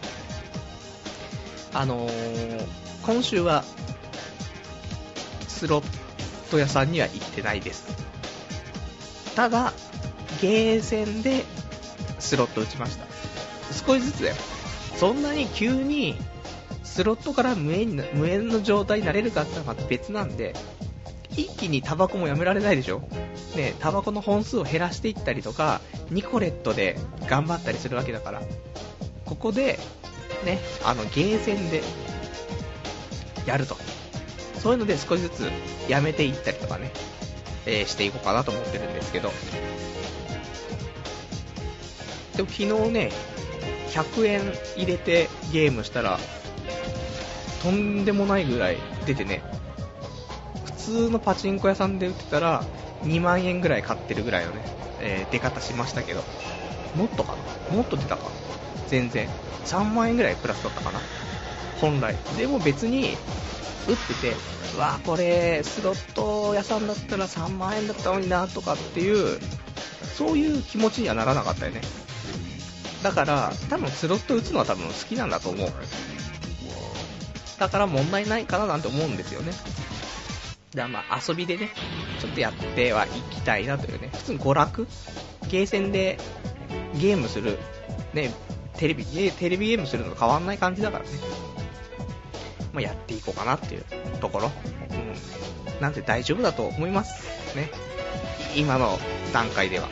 [1.78, 2.66] あのー、
[3.06, 3.66] 今週は
[5.48, 5.84] スロッ
[6.50, 7.86] ト屋さんには行ってないです。
[9.36, 9.74] ただ
[10.42, 11.44] ゲーセンで
[12.18, 13.06] スロット打ちました。
[13.74, 14.36] 少しずつだよ。
[14.96, 16.16] そんなに急に
[16.84, 20.56] スロットから無縁無縁の状態になれるかってのは別なんで、
[21.32, 23.02] 一気にタバコもやめられないでしょ？
[23.58, 28.42] ね、タバコの本数を減らしていったりとか、ニコレットで頑張ったりするわけだから、
[29.26, 29.78] ここで、
[30.44, 31.82] ね、あの、ゲーセンで、
[33.46, 33.78] やると。
[34.60, 35.52] そういうので少しずつ
[35.88, 36.92] やめていったりとかね、
[37.68, 39.32] えー、していこうかなと思ってるんですけど。
[42.36, 43.12] でも昨日ね、
[43.92, 44.42] 100円
[44.76, 46.20] 入れてゲームしたら、
[47.62, 49.44] とんでもないぐらい出てね、
[50.66, 52.64] 普通のパチンコ屋さんで売ってたら、
[53.04, 54.62] 2万円ぐらい買ってるぐらいのね、
[55.00, 56.24] えー、出方しましたけど、
[56.96, 57.36] もっとか
[57.70, 57.76] な？
[57.78, 58.32] もっと出たか？
[58.88, 59.28] 全然。
[59.66, 61.00] 3万円ぐらいプラスだったかな
[61.82, 62.16] 本来。
[62.38, 63.18] でも別に、
[63.88, 64.36] 打ってて、
[64.76, 69.40] うわこれ、スロット屋さんだったら3万円だったのになとかっていう、
[70.18, 71.82] そういう気持ちにはならなかったよね。
[73.04, 75.72] だから、多分スロット打つのは多分好きなんだと思う。
[77.60, 79.54] だから問題ないかななんて思うんですよね。
[80.74, 81.70] だまあ遊びでね、
[82.20, 84.88] ちちょっとやってはいきたいなというね、普通に娯楽？
[85.48, 86.18] ゲーセンで
[87.00, 87.60] ゲームする、
[88.14, 88.34] ね、
[88.78, 91.10] テレビ、テレビゲームするのと変わんない感じだからね。
[92.74, 93.84] まあ、やっていこうかなっていう
[94.20, 94.52] ところ。
[94.92, 95.82] うん。
[95.82, 97.56] なんで大丈夫だと思います。
[97.56, 97.70] ね。
[98.56, 99.00] 今の
[99.34, 99.88] 段階では。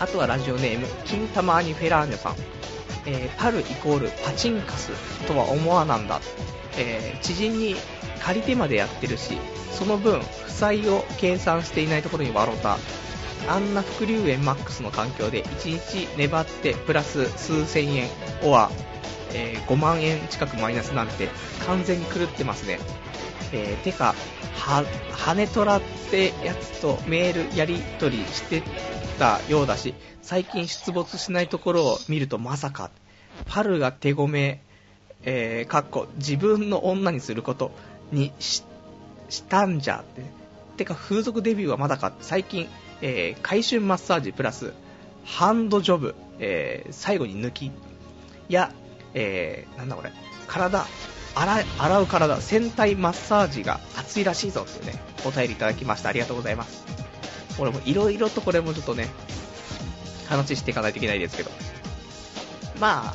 [0.00, 2.34] あとはラジオネーム、金玉アニフェラーニョさん。
[3.06, 4.90] えー、パルイコールパチンカス
[5.26, 6.20] とは思わなんだ。
[6.76, 7.76] えー、知人に
[8.20, 9.36] 借り手までやってるし、
[9.72, 12.78] その分、負債を計算していないところに笑った。
[13.48, 18.08] あんな副流炎マックスの環境で1日粘ってプラス数千円、
[18.42, 18.70] おは、
[19.32, 21.28] えー、5万円近くマイナスなんて
[21.66, 22.78] 完全に狂ってますね。
[23.52, 24.14] えー、てか、
[24.54, 28.62] は、羽トラってやつとメールやり取りして
[29.18, 32.90] たようだし、最近出没しないところを見るとまさか、
[33.46, 34.62] パルが手ごめ、
[35.22, 37.72] えー、かっこ、自分の女にすること
[38.10, 38.64] にし
[39.28, 40.22] したんじゃって。
[40.76, 42.68] てか、風俗デビューはまだか最近、
[43.00, 44.72] えー、回春マッサージプラス、
[45.24, 47.70] ハンドジョブ、えー、最後に抜き、
[48.48, 48.72] や、
[49.14, 50.12] えー、なんだこれ、
[50.46, 50.86] 体、
[51.34, 56.08] 洗洗う体、戦体マッサージが熱いらしいぞっていうね、お便りいただきました。
[56.08, 56.84] ありがとうございます。
[57.58, 59.08] 俺もいろいろとこれもちょっとね、
[60.28, 61.50] 話していかないといけないですけど。
[62.80, 63.14] ま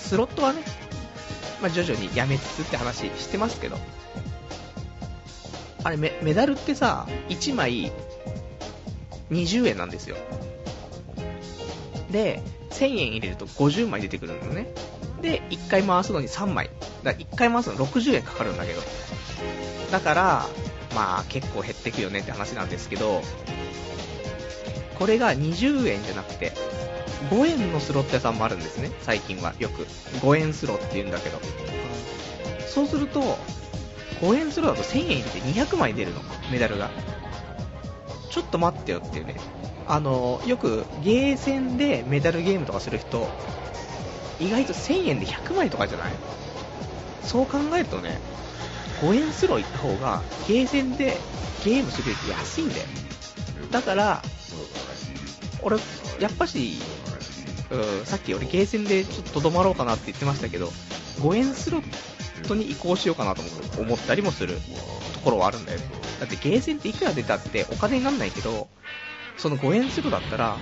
[0.00, 0.62] スロットはね、
[1.62, 3.78] まあ、徐々にやめつつって話してますけど、
[5.82, 7.92] あれメ、メダルってさ、1枚
[9.30, 10.16] 20円なんですよ。
[12.10, 14.72] で、1000円入れると50枚出てくるのね。
[15.22, 16.70] で、1回回すのに3枚。
[17.02, 18.82] だ1回回すの60円かかるんだけど。
[19.90, 20.46] だから、
[20.94, 23.22] まあ結構減ってくよねって話なんですけど、
[24.98, 26.52] これが20円じゃなくて、
[27.30, 29.86] 5円のスロット屋さんもあるんですね、最近はよく。
[30.20, 31.40] 5円スロって言うんだけど。
[32.66, 33.38] そうすると、
[34.20, 36.20] 5円スロだと1000円入れて200枚出るの、
[36.52, 36.90] メダルが。
[38.30, 39.36] ちょっと待ってよっていうね。
[39.86, 43.28] あの、よくゲーセンでメダルゲームとかする人、
[44.38, 46.12] 意外と1000円で100枚とかじゃない？
[47.22, 48.20] そう考えるとね、
[49.00, 51.16] 5円スロー行った方が、ゲーセンで
[51.64, 52.82] ゲームするより安いんだよ。
[53.70, 54.22] だから、
[55.62, 55.76] 俺、
[56.20, 56.78] やっぱし、
[57.70, 60.72] うん、さっき俺ゲーセンでちょっととどまろうかなって言ってましたけど、
[61.20, 61.82] 5円スロッ
[62.42, 63.42] トに移行しようかなと
[63.80, 64.56] 思ったりもする
[65.14, 65.84] ところはあるんだよね。
[66.20, 68.68] だってゲーセンっていくら出たってお金になんないけど、
[69.36, 70.56] その5円スローだったら、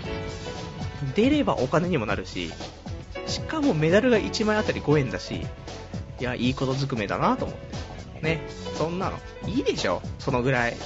[1.14, 2.52] 出ればお金にもなるし、
[3.26, 5.46] しかもメダルが1枚あたり5円だし、
[6.20, 8.22] いや、いいことずくめだなと思って。
[8.22, 8.40] ね、
[8.76, 9.18] そんなの。
[9.46, 10.76] いいでしょ、そのぐらい。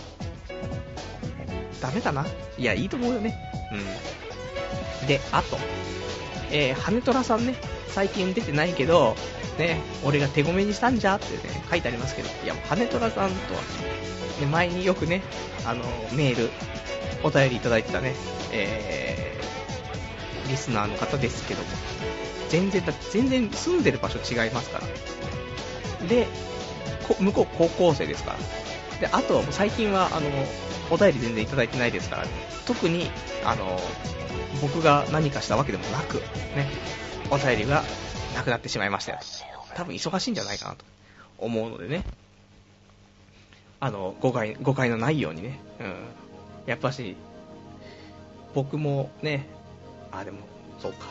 [1.80, 2.26] ダメかな
[2.58, 3.36] いや、いいと思うよね。
[5.00, 5.06] うん。
[5.06, 5.58] で、あと、
[6.52, 7.54] えー、羽虎さんね、
[7.88, 9.16] 最近出てないけど、
[9.58, 13.60] ね、俺が手ごめにしたんじゃってね、書いてありますけど、いや、羽虎さんとは、
[14.40, 15.22] ね、前によくね、
[15.64, 16.50] あの、メール、
[17.22, 18.14] お便りいただいてたね、
[18.52, 21.66] えー、リスナーの方ですけども、
[22.50, 24.80] 全然、だ全然住んでる場所違いますか
[26.00, 26.06] ら。
[26.06, 26.26] で、
[27.18, 28.38] 向こう高校生ですから。
[29.02, 30.28] で、あとはもう、最近は、あの、
[30.88, 32.26] お便り全然いただいてないですから、
[32.66, 33.10] 特に、
[33.44, 33.76] あの、
[34.60, 36.18] 僕が何かしたわけでもなく、
[36.54, 36.68] ね、
[37.28, 37.82] お便りが
[38.36, 39.18] なくなってしまいましたよ。
[39.74, 40.84] 多分忙しいんじゃないかなと
[41.38, 42.04] 思うのでね。
[43.80, 45.58] あの、誤解、誤解のないようにね。
[45.80, 45.96] うん。
[46.66, 47.16] やっぱし、
[48.54, 49.48] 僕もね、
[50.12, 50.38] あ、でも、
[50.80, 51.08] そうか。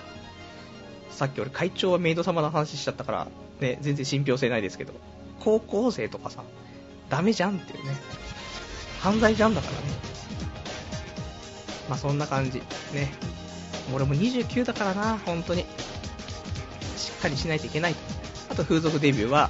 [1.10, 3.27] さっき俺会長はメイド様の話しちゃったから、
[3.60, 4.93] ね、全然信憑性ないですけど、
[5.41, 6.45] 高校生とかさ、
[7.12, 7.95] ダメじゃんっていうね。
[9.02, 9.80] 犯罪じゃんだからね。
[11.89, 12.60] まあそんな感じ。
[12.93, 13.12] ね。
[13.93, 15.65] 俺も29だからな、本当に。
[16.95, 17.95] しっかりしないといけない。
[18.50, 19.50] あと風俗デビューは、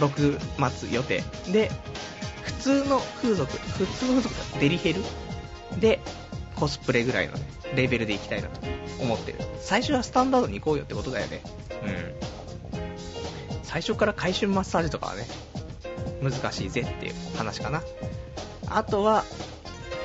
[0.00, 1.22] 6月予定。
[1.52, 1.70] で、
[2.42, 5.02] 普通の風俗、普通の風俗だデリヘル？
[5.78, 6.00] で、
[6.56, 7.40] コスプレぐらいの、ね、
[7.76, 8.60] レベルでいきたいなと
[9.00, 9.38] 思ってる。
[9.60, 11.42] 最初はスタンダードに行こうよってことだよね。
[11.84, 12.14] うん。
[13.62, 15.26] 最初から回春マッサージとかはね、
[16.22, 17.82] 難しいぜっていう話かな。
[18.68, 19.24] あとは、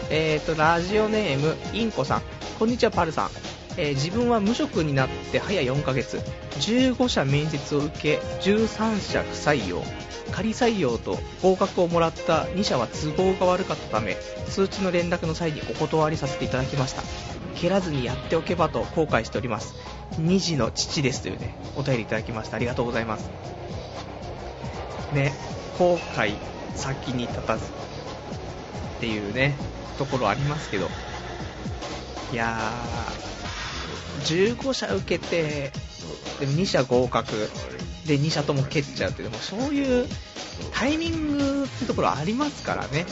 [0.09, 2.21] えーと、ラジオネーム、インコさん。
[2.59, 3.29] こんにちは、パルさん。
[3.77, 6.21] えー、自分は無職になって早4ヶ月。
[6.59, 9.83] 15社面接を受け、13社不採用。
[10.31, 14.17] 仮採用と合格をもらった2社は都合が悪かったため、
[14.49, 17.03] 通知の連絡の際にお断りさせていただきました。
[17.55, 19.75] 蹴らずにやっておけばと後悔しております。
[20.19, 22.57] 2児の父ですというね、お便りいただきました。
[22.57, 23.29] ありがとうございます。
[25.13, 25.33] ね、
[25.77, 26.35] 後悔
[26.75, 27.65] 先に立たず
[28.97, 29.57] っていうね、
[29.97, 30.89] ところありますけど、
[32.31, 35.71] いやー、15社受けて、
[36.39, 37.31] でも2社合格、
[38.05, 40.07] で2社とも蹴っちゃうって、でもそういう
[40.73, 43.05] タイミングってところありますからね。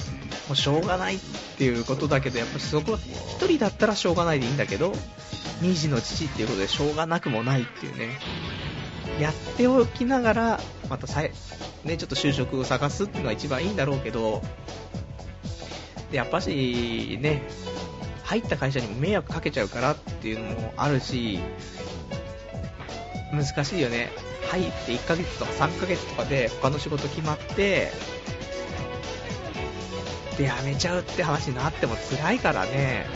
[0.47, 1.19] もうしょうがないっ
[1.57, 2.93] ていうことだけど、やっぱそこ、
[3.39, 4.93] 1人だったらしょうがないでいいんだけど、
[5.61, 8.19] 2児の父っていうことでしょうがなくもないっていうね。
[9.19, 11.21] やっておきながら、またさ
[11.83, 14.41] ね、ちょっと就職を探すっていうのが一番いいんだろうけど、
[16.11, 17.43] でやっぱし、ね、
[18.23, 21.39] 入った会社にも迷惑かけちゃうからっていうのもあるし、
[23.31, 24.11] 難しいよね。
[24.49, 27.91] 入って1ヶ月とか3ヶ月とかで他の仕事決まって、
[30.37, 33.07] で、辞めちゃうって話になっても辛いからね、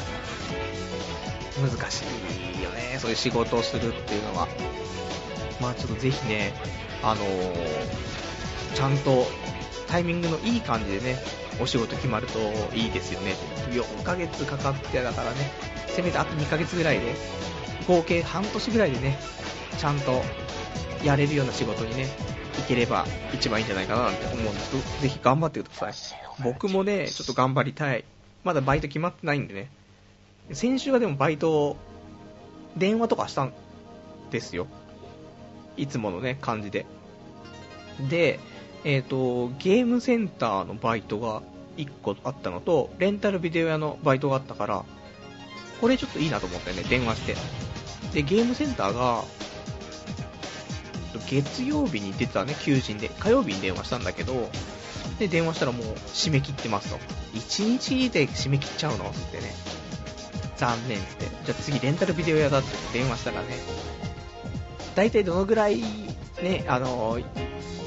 [1.61, 2.03] 難し
[2.59, 4.47] いよね、そういう仕事をするっていうのは。
[5.61, 6.53] まあちょっとぜひね、
[7.03, 9.25] あのー、ちゃんと
[9.87, 11.17] タイミングのいい感じでね、
[11.59, 12.39] お仕事決まると
[12.75, 13.33] いいですよね。
[13.71, 15.37] 4ヶ月かかってだからね、
[15.87, 17.15] せめてあと2ヶ月ぐらいで、
[17.87, 19.17] 合計半年ぐらいでね、
[19.77, 20.21] ちゃんと
[21.03, 22.07] やれるような仕事にね、
[22.57, 25.93] 行ければ一番いいんじゃないかなって思うんですけど、ぜひ頑張ってください。
[26.43, 28.03] 僕もね、ちょっと頑張りたい。
[28.43, 29.69] まだバイト決まってないんでね。
[30.51, 31.77] 先週はでもバイト、
[32.75, 33.53] 電話とかしたん
[34.31, 34.67] ですよ。
[35.77, 36.85] いつものね、感じで。
[38.09, 38.39] で、
[38.83, 41.41] えっ、ー、と、ゲームセンターのバイトが
[41.77, 44.85] 1個あったのと、レンタルビデオ屋のバイトがあったから、
[45.79, 47.35] これちょっといいなと思ってね、電話して。
[48.13, 49.23] で、ゲームセンターが、
[51.29, 54.49] 月曜日に出たね、求人で、火曜日に電話したんだけど、
[55.19, 56.97] で、電話したらもう締め切ってますと。
[57.33, 59.05] 1日で締め切っちゃうの？
[59.09, 59.53] ってね。
[60.57, 61.25] 残念って。
[61.45, 63.47] じゃあ次レンタルビデオ屋だって電話したらね、
[64.97, 65.83] 大体どのぐらい
[66.41, 67.19] ね、あの、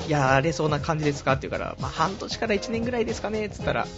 [0.06, 3.88] やれそうな感じですかって言うから、まあ、半年から1年ぐらいですかねって言ったら、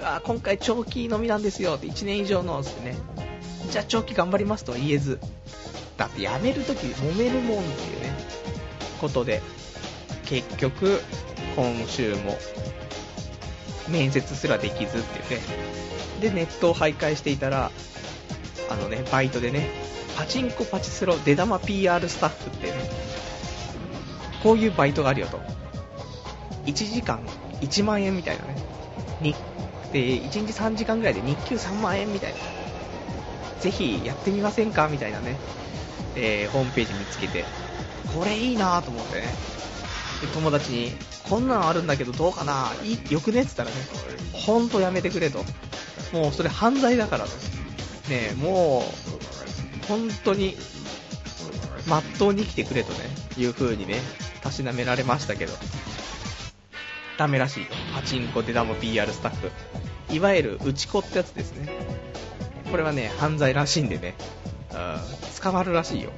[0.00, 2.96] うわ今回長期のみなんですよって1年以上のってね、
[3.70, 5.20] じゃあ長期頑張りますとは言えず、
[5.96, 8.12] だって辞めるとき揉めるもんっていうね、
[9.00, 9.40] ことで、
[10.24, 11.00] 結局、
[11.54, 12.36] 今週も
[13.88, 15.46] 面接すらできずっていうね。
[16.20, 17.70] で、ネットを徘徊していたら、
[18.68, 19.70] あのね、バイトでね、
[20.18, 22.72] パチンコパチスロ出玉 PR スタッフってね、
[24.42, 25.40] こういうバイトがあるよと。
[26.66, 27.20] 1時間
[27.60, 28.56] 1万円みたいなね。
[29.20, 29.34] に
[29.92, 32.38] で、1日3時間ぐらいで日給3万円みたいな。
[33.60, 34.88] ぜひやってみませんか？
[34.88, 35.36] みたいなね、
[36.16, 37.44] えー、ホームページ見つけて、
[38.12, 39.28] これいいなと思ってね。
[40.20, 40.92] で、友達に、
[41.30, 42.72] こんなのあるんだけどどうかな？
[42.82, 43.42] いよくね？
[43.42, 43.76] って言ったらね、
[44.32, 45.44] ほんとやめてくれと。
[46.12, 47.30] もうそれ犯罪だからと。
[48.08, 49.17] ねもう、
[49.88, 50.56] 本当に、
[51.86, 52.98] まっとうに生きてくれとね、
[53.36, 54.00] いう風にね、
[54.42, 55.52] たしなめられましたけど。
[57.16, 57.68] ダメらしいよ。
[57.94, 59.50] パチンコデダモ PR スタッフ。
[60.10, 61.68] いわゆる打ち子ってやつですね。
[62.70, 64.14] これはね、犯罪らしいんでね、
[64.72, 66.10] うん、捕まるらしいよ。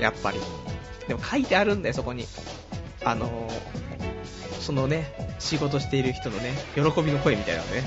[0.00, 0.38] やっぱり。
[1.06, 2.26] でも書いてあるんだよ、そこに。
[3.04, 7.82] あのー、そのね、仕事している人のね、喜びの声みたいなのね、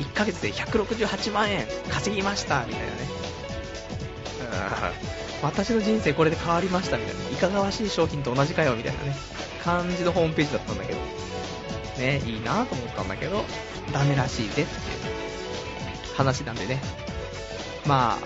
[0.00, 3.13] 1ヶ月で168万円稼ぎましたみたいなね、
[5.42, 9.14] 私の人生これで変わりましたみたいな、いかがわしい商品と同じかよみたいなね、
[9.62, 10.98] 感じのホームページだったんだけど、
[11.98, 13.44] ね、いいなと思ったんだけど、
[13.92, 14.62] ダメらしいぜって。
[14.62, 14.66] いう
[16.16, 16.80] 話なんでね、
[17.86, 18.18] まあ、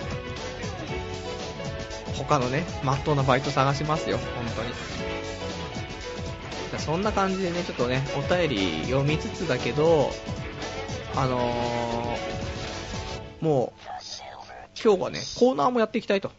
[2.15, 4.69] 他のね、まっとうなバイト探しますよ、本当に。
[6.79, 10.11] そんな感じでね、ちょっとね、お便り読みつつだけど、
[11.15, 13.88] あのー、もう、
[14.81, 16.31] 今日はね、コーナーもやっていきたいと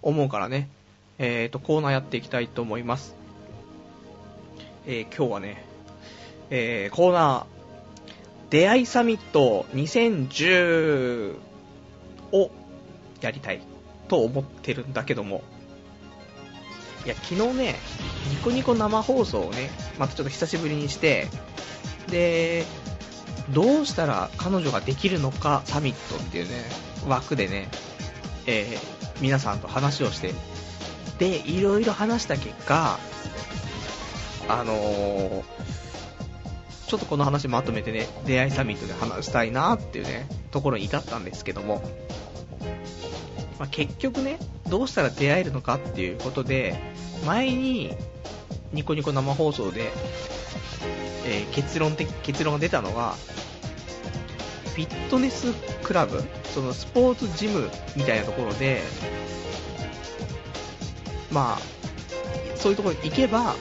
[0.00, 0.70] 思うからね、
[1.18, 3.14] えーと、コーナーやっていきたいと思います。
[4.86, 5.62] えー、今日はね、
[6.48, 7.44] えー、コーナー、
[8.48, 11.34] 出会いサミット2010
[12.32, 12.50] を
[13.20, 13.60] やりたい
[14.08, 15.42] と思ってるんだけども、
[17.04, 17.74] いや、昨日ね、
[18.30, 21.28] ニコニコ生放送をね、またちょっと久しぶりにして、
[22.08, 22.64] で、
[23.50, 27.68] どうしたら彼女ができるのかサミットっていうね、枠でね、
[28.46, 30.32] えー、皆さんと話をして、
[31.18, 32.98] で、いろいろ話した結果、
[34.48, 35.42] あのー、
[36.86, 41.82] ちょっとこの話まとめてね、出会いサミットで話したいなっていうね、ところに至ったんですけども、
[43.58, 44.38] まあ、結局ね、
[44.68, 46.78] どうしたら出会えるのかっていうことで、
[47.24, 47.96] 前に
[48.72, 49.90] ニコニコ生放送で、
[51.24, 53.16] えー、結論的、結論が出たのは、
[54.76, 56.22] フィットネスクラブ、
[56.52, 58.82] そのスポーツジムみたいなところで、
[61.32, 63.54] まあ、そういうところに行けば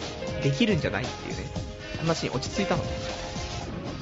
[0.43, 1.43] できるんじゃないっていうね、
[1.99, 2.83] 話に落ち着いたの。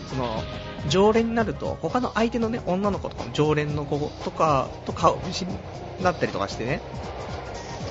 [0.09, 0.41] その、
[0.89, 5.59] 常連になると、他の相手のね、女の子とかも常連の子とかと顔見知りに
[6.03, 6.81] なったりとかしてね、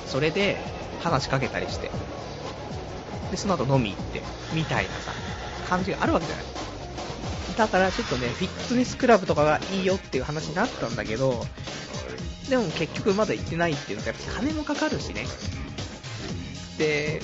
[0.05, 0.57] それで
[0.99, 1.93] 話しかけたりして。
[3.31, 4.21] で、その後飲み行って、
[4.53, 5.13] みたいなさ、
[5.69, 6.45] 感じがあるわけじゃない。
[7.57, 11.47] だからちょっとね、フィットネスクラブとかがいいよっていう話になったんだけど、
[12.49, 15.27] でも結局まだ行ってないっていうのが、やっぱ金もかかるしね。
[16.79, 17.21] で、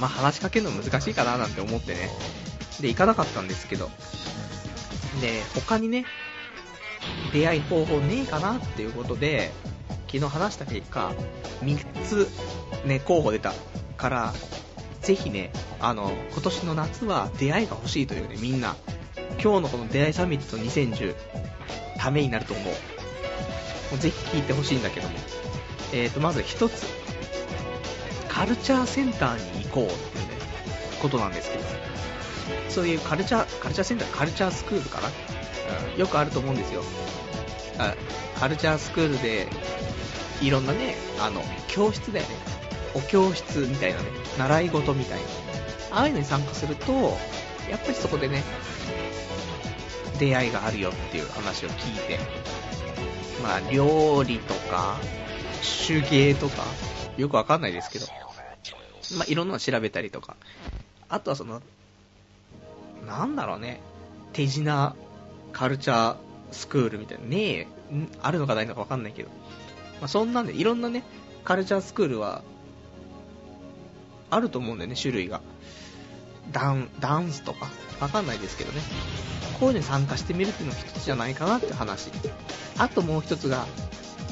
[0.00, 2.10] まあ話しかけるの難しいかななんて思ってね。
[2.80, 3.90] で、行かなかったんですけど。
[5.20, 6.04] で、他にね、
[7.32, 9.52] 出会い方法ねえかなっていうことで、
[10.06, 11.12] 昨日話した結果、
[11.62, 12.28] 3つ
[12.84, 13.54] ね、候補出た
[13.96, 14.34] から、
[15.00, 15.52] ぜひね、
[15.82, 18.76] あの、今年の夏は出会いが欲しいというね、みんな、
[19.42, 21.14] 今日のこの出会いサミット2010、
[21.98, 22.66] ためになると思う。
[22.66, 22.72] も
[23.96, 25.18] うぜひ聞いてほしいんだけども。
[25.92, 26.86] えーと、まず一つ。
[28.28, 30.34] カルチャーセンターに行こうっていうね、
[31.02, 31.64] ことなんですけど。
[32.68, 35.08] そういうカルチャー、カルチャーセンター、カルチャースクールかな、
[35.94, 36.82] うん、よくあると思うんですよ。
[37.78, 37.94] あ
[38.38, 39.48] カルチャースクールで、
[40.40, 42.36] いろんなね、あの、教室だよね。
[42.94, 44.04] お教室みたいなね、
[44.38, 45.41] 習い事みたいな。
[45.92, 46.92] ああいうのに参加すると、
[47.70, 48.42] やっぱりそこでね、
[50.18, 52.18] 出会いがあるよっていう話を聞いて、
[53.42, 54.96] まあ、料理とか、
[55.86, 56.64] 手芸とか、
[57.16, 58.06] よくわかんないですけど、
[59.18, 60.36] まあ、いろんなの調べたりとか、
[61.08, 61.60] あとはその、
[63.06, 63.80] なんだろうね、
[64.32, 64.96] 手品
[65.52, 66.16] カルチャー
[66.52, 67.66] スクールみたいな、ねえ、
[68.22, 69.28] あるのかないのかわかんないけど、
[70.00, 71.02] まあ、そんなんでいろんなね、
[71.44, 72.42] カルチャースクールは、
[74.30, 75.42] あると思うんだよね、種類が。
[76.52, 77.68] ダン、ダンスとか、
[78.00, 78.80] わかんないですけどね。
[79.58, 82.10] こういうのに参加してみるっていうのが一つじゃないかなって話。
[82.78, 83.66] あともう一つが、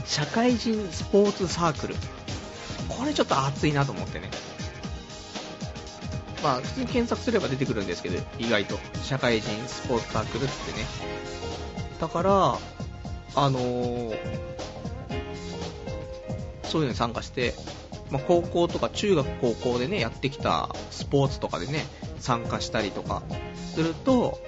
[0.05, 1.95] 社会人スポーツサークル。
[2.89, 4.31] これちょっと熱いなと思ってね。
[6.43, 8.79] まあ、普通に検索すれば出てくるんですけど、意外と。
[9.03, 10.87] 社会人スポーツサークルってね。
[12.01, 12.59] だから、
[13.37, 14.16] あのー、
[16.64, 17.55] そういうのに参加して、
[18.11, 21.87] まあ、高校とか中学高校でね、やってきたスポーツとかでね、
[22.19, 23.23] 参加したりとか
[23.75, 24.41] すると、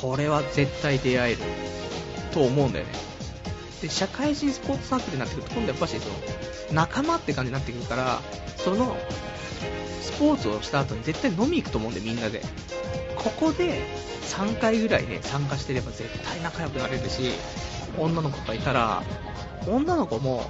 [0.00, 1.40] これは絶対出会える
[2.32, 2.92] と思うんだよね。
[3.82, 6.14] で、社会人スポーツサークルになってくると、今度やっぱしその、
[6.72, 8.20] 仲間って感じになってくるから、
[8.56, 8.96] その、
[10.02, 12.42] スポーツをした後に絶対飲み行くと思うんで、みんなで。
[13.16, 13.86] ここで
[14.22, 17.32] 3回ぐらいね、参加してれば絶対仲良くなれるし、
[17.98, 19.02] 女の子がいたら、
[19.66, 20.44] 女の子も、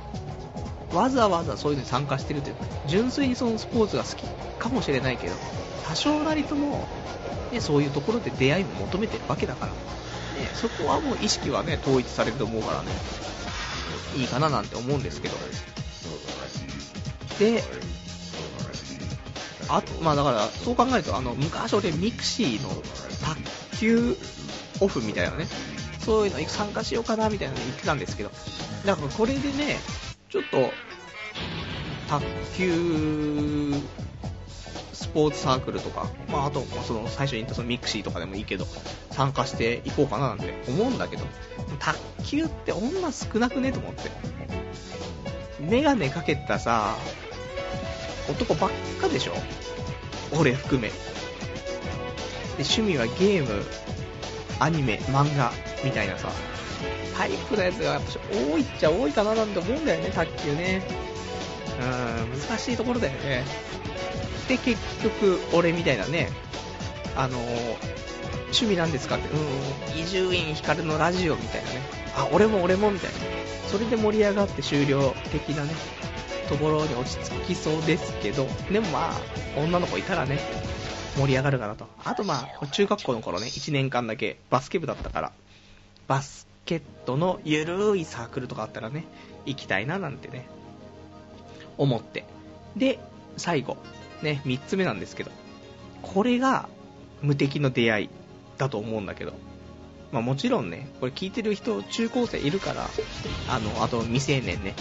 [0.93, 4.25] わざわざそういうのに参加してるという、純粋にそのスポーツが好き
[4.59, 5.35] かもしれないけど、
[5.87, 6.87] 多少なりとも、
[7.53, 9.79] ね、そういうところで出会いも求めてるわけだから、ね、
[10.55, 12.89] そこはもう意識はね、統一されると思うからね、
[14.17, 15.37] いいかななんて思うんですけど。
[17.39, 17.63] で、
[19.69, 22.69] あと、まあだから、そう考えると、あの、昔俺ミクシーの
[23.71, 24.17] 卓球
[24.81, 25.47] オフみたいなね、
[26.05, 28.31] そういうのに参加しようかなみたいなの言ってたんですけど、
[28.85, 29.79] だからこれでね、
[30.31, 30.73] ちょっと、
[32.09, 32.25] 卓
[32.57, 33.75] 球
[34.93, 38.65] スポーツサークルとか、まあ、あと、その最初に言ったそのミクシーとかでもいいけど、
[39.11, 41.25] 参加していこうかななんて思うんだけど、
[41.81, 44.11] 卓球って女少なくねと思って。
[45.61, 46.97] メガネかけたさ、
[48.29, 48.71] 男ばっ
[49.01, 49.33] かでしょ？
[50.39, 50.89] 俺含め。
[50.91, 50.95] で、
[52.59, 53.65] 趣味はゲーム、
[54.61, 55.53] アニメ、漫画、
[55.85, 56.31] みたいなさ、
[57.17, 58.09] タイプのやつがやっぱ
[58.53, 60.83] 多いっちゃ多いかななんて思うんだよね、卓球ね。
[61.81, 63.45] うん、難しいところだよね。
[64.49, 66.31] で、結局、俺みたいなね、
[67.17, 67.39] あの
[68.51, 71.81] 趣味なんですかって、うん、伊集院光のラジオみたいなね、
[72.17, 73.19] あ、俺も俺もみたいな。
[73.71, 75.71] それで盛り上がって終了的なね、
[76.49, 79.21] ところに落ち着きそうですけど、でもまあ、
[79.57, 80.41] 女の子いたらね、
[81.17, 81.87] 盛り上がるかなと。
[82.05, 85.33] あとまあ、中学校の頃ね、1年間だけバスケ部だったから、
[86.09, 89.05] バスケットのゆるいサークルとかあったらね、
[89.47, 90.47] 行きたいななんてね、
[91.79, 92.25] 思って。
[92.77, 92.99] で、
[93.37, 93.77] 最後、
[94.23, 95.31] ね、3つ目なんですけど、
[96.03, 96.69] これが
[97.23, 98.11] 無敵の出会い
[98.59, 99.33] だと思うんだけど、
[100.13, 102.89] まあもちろんね、これ聞いてる人、中高生いるから、
[103.49, 104.75] あの、あと未成年ね、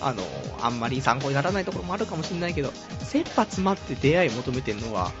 [0.00, 0.22] あの、
[0.60, 2.72] あんまり参考にならないところもあるかもしれないけど、
[3.02, 5.12] 切羽詰まって出会い求めてるのは、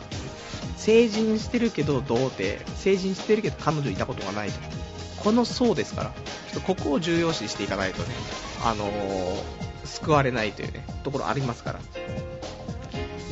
[0.76, 4.58] 成人してるけど童貞、成人してるけど彼女いたことがないと。
[5.22, 6.10] この層ですから、
[6.52, 8.08] ちょっとここを重要視していかないとね、
[8.64, 9.42] あのー、
[9.84, 11.80] 救われないというね、ところありますから。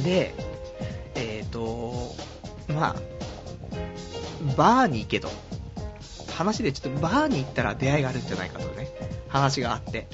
[0.04, 0.34] で、
[1.14, 2.14] えっ、ー、と、
[2.68, 2.96] まあ、
[4.56, 5.30] バーに行けと。
[6.36, 8.88] 話でちょっとバーに行ったら出会いがあるんじゃないかとね、
[9.28, 10.06] 話があって。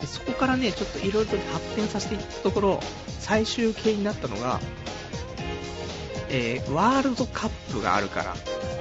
[0.00, 2.80] でそこからね、ちょっといろいろと発展させていったところ、
[3.20, 4.60] 最終形になったのが、
[6.28, 8.34] えー、ワールドカップがあるから、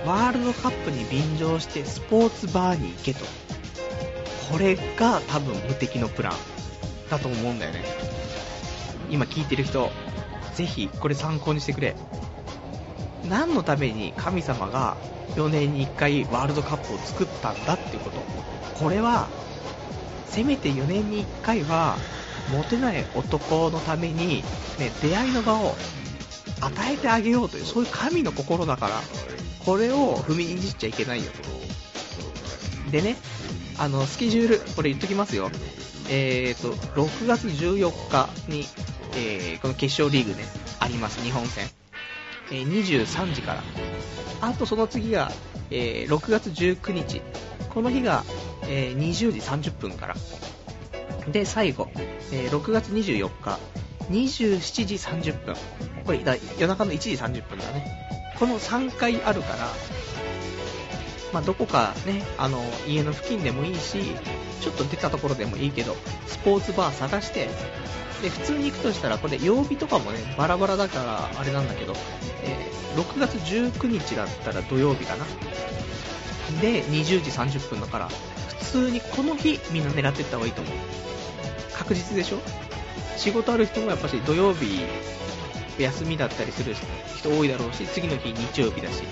[0.05, 3.25] ワールドカップに便乗してスポーツバーに行けと。
[4.51, 6.33] これが多分無敵のプラン
[7.09, 7.83] だと思うんだよね。
[9.09, 9.91] 今聞いてる人、
[10.55, 11.95] ぜひこれ参考にしてくれ。
[13.29, 14.97] 何のために神様が
[15.35, 18.25] 4年に1回ワールドカップを作ったんだっていうこと。
[18.73, 19.29] これは、
[20.25, 21.97] せめて4年に1回は、
[22.51, 24.43] モテない男のために、
[24.79, 25.75] ね、出会いの場を
[26.61, 29.01] 与えてあげようという、そういう神の心だから、
[29.65, 31.31] これを踏みにじっちゃいけないよ。
[32.91, 33.17] でね、
[33.77, 35.49] あの、スケジュール、これ言っときますよ。
[36.09, 38.65] えーと、6月14日に、
[39.15, 40.45] えー、この決勝リーグね、
[40.79, 41.67] あります、日本戦。
[42.51, 43.63] えー、23時から。
[44.41, 45.31] あとその次が、
[45.69, 47.21] えー、6月19日。
[47.73, 48.23] この日が、
[48.67, 50.15] えー、20時30分から。
[51.31, 51.87] で、最後、
[52.33, 53.59] えー、6月24日、
[54.11, 55.55] 27時30分。
[56.05, 57.85] これだ、夜中の1時30分だね。
[58.37, 59.67] この3回あるから、
[61.33, 63.99] まあ、どこかね、あの、家の付近でもいいし、
[64.61, 65.95] ちょっと出たところでもいいけど、
[66.27, 67.49] スポーツバー探して、
[68.21, 71.93] で、普通に行くとしたら、これ曜日とかもね、バラバラだからあれなんだけど、
[72.43, 75.25] えー、6月19日だったら土曜日かな。
[76.61, 78.07] で、20時30分だから、
[78.59, 80.73] 普通にこの日みんな狙っていった方がいいと思う。
[81.77, 82.37] 確実でしょ？
[83.17, 84.81] 仕事ある人もやっぱし土曜日
[85.77, 86.75] 休みだったりする
[87.17, 89.03] 人多いだろうし、次の日日曜日だし。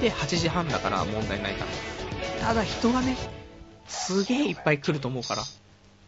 [0.00, 1.64] で、8時半だから問題ないか
[2.40, 2.46] ら。
[2.46, 3.16] ただ人がね、
[3.86, 5.42] すげえいっぱい来ると思うから、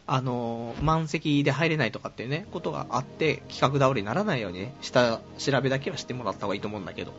[0.05, 7.13] あのー、満席で入れないとかっていうね、ことがあって、企画倒れにならないようにね、下調べだけはしてもらった方がいいと思うんだけど。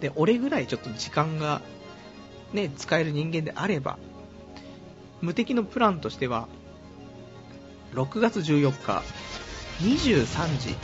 [0.00, 1.60] で、俺ぐらいちょっと時間が、
[2.52, 3.98] ね、使える人間であれば、
[5.20, 6.48] 無敵のプランとしては、
[7.94, 9.02] 6月14日、
[9.82, 10.76] 23時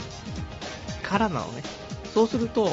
[1.03, 1.63] からなのね。
[2.13, 2.71] そうすると、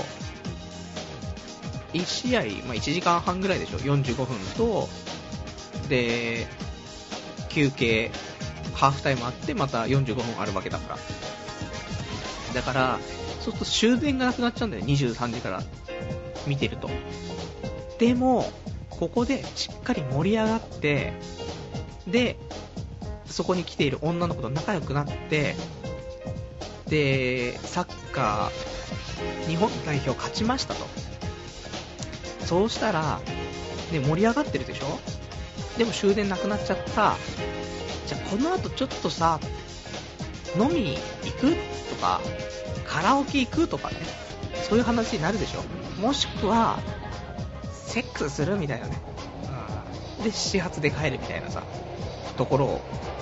[1.92, 4.88] 1試合、まあ、1時間半ぐらいでしょ、45分と、
[5.88, 6.46] で、
[7.48, 8.10] 休憩、
[8.74, 10.98] ハーフタイムあって、また45分あるわけだから。
[12.54, 12.98] だから、
[13.40, 15.62] そうすると終電がなくなっちゃうんだよ、23時から
[16.46, 16.90] 見てると。
[17.98, 18.50] でも、
[18.90, 21.12] ここでしっかり盛り上がって、
[22.06, 22.36] で、
[23.26, 25.56] そこに来ている女の子と仲良くなって、
[26.86, 30.86] で、サッカー、日本代表勝ちましたと。
[32.44, 33.20] そうしたら、
[33.90, 34.98] ね、盛り上がってるでしょ？
[35.78, 37.16] でも終電なくなっちゃった。
[38.06, 39.40] じゃあこの後ちょっとさ、
[40.58, 41.56] 飲み行く
[41.90, 42.20] とか、
[42.86, 43.96] カラオケ行くとかね、
[44.68, 45.62] そういう話になるでしょ？
[46.00, 46.78] もしくは、
[47.72, 49.00] セックスするみたいなね。
[50.22, 51.62] で、始発で帰るみたいなさ、
[52.36, 52.80] ところを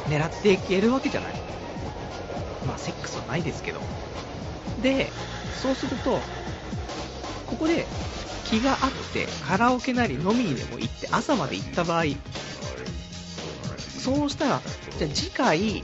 [0.08, 1.34] 狙っていけるわけじゃない。
[2.66, 3.80] まあ、セックスはないですけど。
[4.80, 5.12] で、
[5.60, 6.20] そうすると、
[7.46, 7.86] ここで
[8.44, 12.04] 気があってカラオケなり飲みにでも行って朝まで行った場合、
[14.02, 14.60] そうしたら、
[14.98, 15.82] じゃあ次回、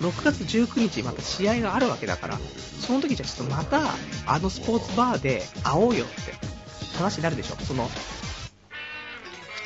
[0.00, 2.38] 6月19日また試合があるわけだから、
[2.80, 3.82] その時じゃちょっとまた
[4.26, 6.34] あのスポーツバーで会おうよって
[6.98, 7.56] 話になるでしょ。
[7.56, 7.88] その、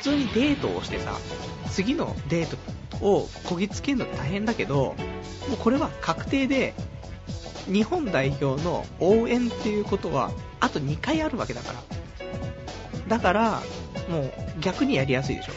[0.07, 1.17] 通にデートをしてさ、
[1.69, 2.57] 次のデー
[2.99, 4.95] トをこぎつけるの大変だけど、
[5.49, 6.73] もうこれは確定で、
[7.65, 10.31] 日本代表の応援っていうことは、
[10.61, 11.83] あと2回あるわけだから。
[13.09, 13.61] だから、
[14.09, 15.51] もう逆にやりやすいでしょ。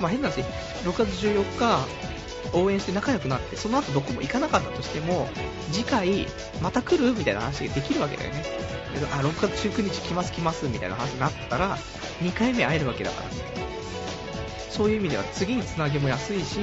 [0.00, 0.42] まあ変な話、
[0.84, 1.86] 6月14日、
[2.52, 5.28] 応援して仲良くなって、その後どこも行かなかったとしても、
[5.72, 6.26] 次回、
[6.60, 8.44] また来るみたいな話ができるわけだよね。
[9.14, 11.78] あ、6月19日来ます来ますみたいな話になったら、
[12.22, 13.54] 2回目会えるわけだから。
[14.74, 16.58] そういう意味では次につなげも安いし、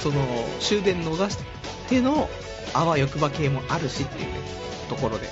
[0.00, 0.14] その、
[0.60, 1.36] 終電逃し
[1.88, 2.28] ての、
[2.74, 4.28] あわよくば系もあるしっていう、
[4.88, 5.26] ところで。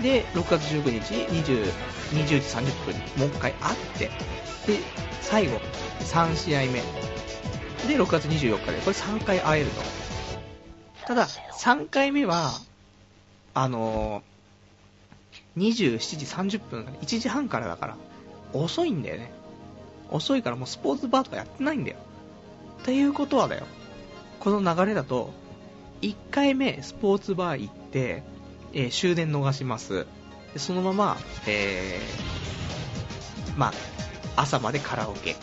[0.00, 1.64] で、6月19日、20、
[2.12, 4.78] 20時30分にもう一回会って、で、
[5.20, 5.60] 最後、
[6.00, 6.72] 3試合目。
[7.88, 9.82] で、6月24日で、これ3回会えると。
[11.08, 12.52] ただ、3回目は、
[13.54, 17.96] あのー、27時30分、1時半からだから、
[18.52, 19.41] 遅いんだよね。
[20.12, 21.96] 遅いからもうスポーツバーとかやってないんだよ。
[22.82, 23.66] っていうことはだよ。
[24.40, 25.32] この流れだと、
[26.02, 28.22] 1回目スポーツバー行って、
[28.72, 30.06] えー、終電逃します。
[30.52, 33.72] でそのまま、えー、まあ、
[34.36, 35.36] 朝までカラオケ。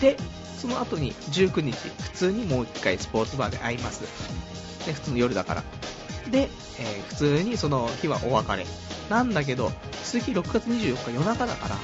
[0.00, 0.16] で、
[0.58, 4.00] その後に19日、普通にもう1回スポーツバーで会います。
[4.86, 5.62] で、普通の夜だから。
[6.30, 6.48] で、
[6.78, 8.66] えー、普通にその日はお別れ。
[9.10, 9.72] なんだけど、
[10.04, 11.76] 次6月24日夜中だから、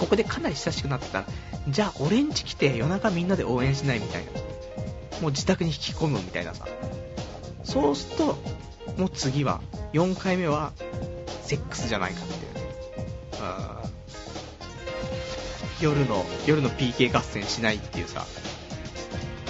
[0.00, 1.26] ここでかなり親しくなってたら、
[1.68, 4.32] じゃあ俺んち来て夜中みんなで応援しないみたいな。
[5.20, 6.66] もう自宅に引き込むみたいなさ。
[7.64, 8.24] そうすると、
[8.96, 9.60] もう次は、
[9.92, 10.72] 4回目は、
[11.44, 12.60] セックスじゃないかっていうね。
[15.82, 18.24] 夜の、夜の PK 合戦しないっていうさ、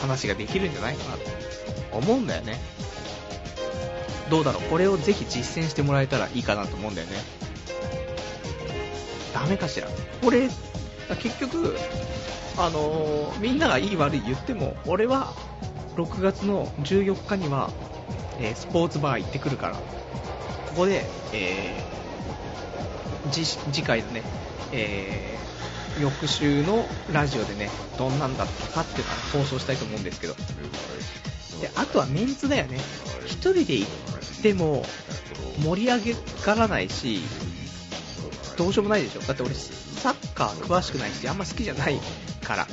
[0.01, 2.59] 話ができるんじゃないかなと思うんだよね。
[4.29, 7.17] どうだろう、これをぜひ実践してもらえたらいいかなと思うんだよね。
[9.41, 9.89] ダメかしら。
[10.23, 10.51] これ、
[11.19, 11.75] 結局、
[12.59, 15.33] あの、みんながいい悪い言っても、俺は
[15.97, 17.71] 6月の14日には、
[18.39, 19.81] えー、スポーツバー行ってくるから、こ
[20.77, 24.23] こで、えー、次回のね、
[24.73, 32.79] えー、翌週のラジオでね、どんなんだったかっていうのを放送したいと思うんですけど、であとはメンツだよね、
[33.27, 34.85] 1人で行っても
[35.63, 36.15] 盛り上
[36.45, 37.23] がらないし、
[38.61, 41.99] どうしようもないでしょ、だって俺、サッカー詳しくないし、あんま好きじゃない
[42.45, 42.67] から、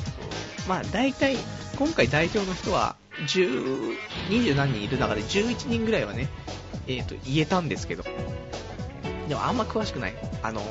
[0.67, 1.37] まあ大体、
[1.77, 3.95] 今回代表の人は10、
[4.27, 6.27] 20何人いる中で11人ぐらいはね、
[6.87, 8.03] えー、と言えたんですけど、
[9.29, 10.15] でもあんま詳しくない。
[10.43, 10.61] あの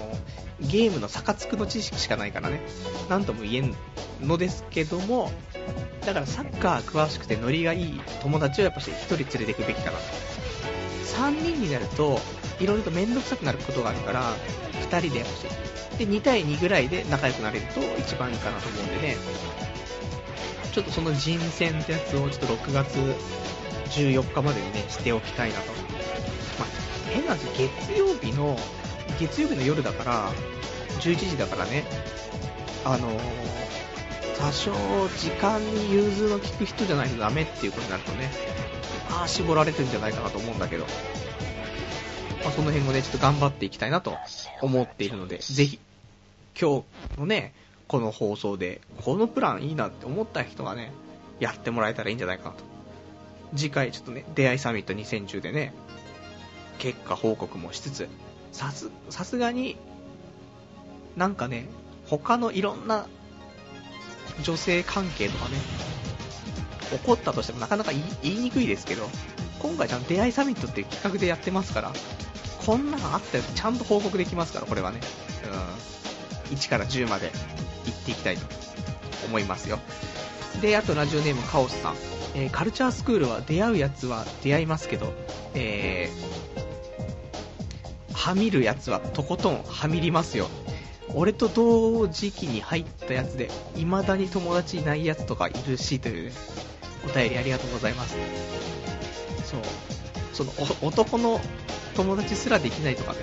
[0.61, 2.61] ゲームのサカツクの知識しかないからね、
[3.09, 3.75] なんとも言えん
[4.21, 5.31] のですけども、
[6.05, 10.05] だからサッカー詳しくてノリがいい友達をやっぱし1人連れていくべきかなと。
[11.07, 12.21] 3人になると、
[12.61, 14.35] いろいろと面倒くさくなることがあるから、
[14.91, 19.17] 2人でやっぱし、で、2対2ぐらいで仲良くなれると一番いいかなと思うんでね、
[20.73, 22.99] ちょっとその人選ってやつをちょっと6月
[23.91, 25.73] 14日までにね、しておきたいなと。
[25.73, 26.69] まあ、
[27.11, 28.59] 変な話、月曜日の、
[29.19, 30.31] 月曜日の夜だから、
[31.01, 31.85] 11時だからね、
[32.85, 33.09] あの、
[34.39, 34.73] 多少
[35.17, 38.31] 時間に融通の利く人じゃないとダメっていうことになるとね、
[39.11, 40.87] ああ、絞られてるんじゃないかなと思うんだけど、
[42.47, 44.17] まあ、その辺をね、ちょっと頑張っていきたいなと
[44.63, 45.81] 思っているので、ぜひ、
[46.59, 46.85] 今
[47.17, 47.53] 日のね、
[47.89, 50.93] この放送で、このプランいいなって思った人がね、
[51.41, 52.63] やってもらえたらいいんじゃないかなと。
[53.57, 55.75] 次回ちょっとね、出会いサミット2010でね、
[56.79, 58.09] 結果報告もしつつ、
[58.53, 59.77] さす、さすがに、
[61.17, 61.67] なんかね、
[62.07, 63.09] 他のいろんな
[64.45, 65.57] 女性関係とかね、
[66.93, 67.91] 起こったとしてもなかなか
[68.23, 69.09] 言いにくいですけど、
[69.67, 71.93] 今回ちゃんと出会いサミットっていう企画でやってますから、
[72.65, 75.01] こんなのあったよちゃんと報告できますから、これはね。
[75.45, 76.57] うん。
[76.57, 77.33] 1から10まで
[77.85, 78.47] 行っていきたいと
[79.27, 79.81] 思いますよ。
[80.63, 81.95] で、あとラジオネームカオスさん。
[82.37, 85.13] えー、カルチャースクールは出会うやつは出会いますけど、
[85.55, 90.49] えー、はみるやつはとことんはみりますよ。
[91.15, 96.37] 俺と同時期に入ったやつで、未だに友達いないやつとかいるし、という、ね、
[97.05, 98.17] お便りありがとうございます。
[100.37, 100.45] そ。
[100.45, 101.41] の、男の
[101.95, 103.19] 友達すらできないとかね、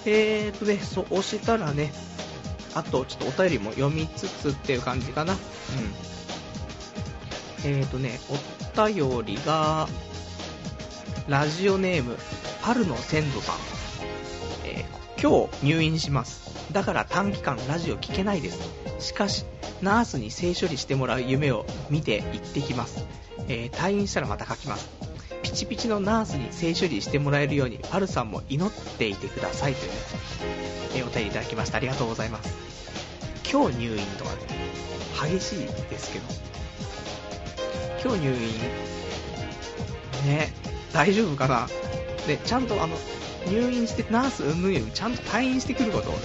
[0.05, 1.91] えーとね、そうしたらね、
[2.73, 5.33] あとちょっとお便りも読みつつっていう感じかな。
[5.33, 5.39] うん。
[7.65, 9.89] えーとね、お便りが、
[11.27, 12.17] ラジオネーム、
[12.61, 13.84] 春の先祖さん。
[15.22, 16.74] 今日入院します。
[16.74, 18.59] だから短期間ラジオ聞けないです。
[18.99, 19.45] しかし、
[19.82, 23.05] ナースに性処理してもらう夢を見て行ってきます。
[23.47, 24.89] えー、退院したらまた書きます。
[25.43, 29.97] ピチピチのナースに性処理してもらえるように、パルさんも祈っていてくださいというね、
[30.95, 31.78] えお便りいただきました。
[31.78, 32.53] ありがとうございます。
[33.49, 34.38] 今日入院とかね、
[35.32, 35.59] 激しい
[35.89, 36.26] ですけど、
[38.03, 38.38] 今日入院、
[40.28, 40.53] ね、
[40.91, 41.68] 大丈夫かな
[42.28, 42.97] で、ちゃんとあの、
[43.48, 46.20] 入院してナースうんぬんよりちゃんと退院してくることをね、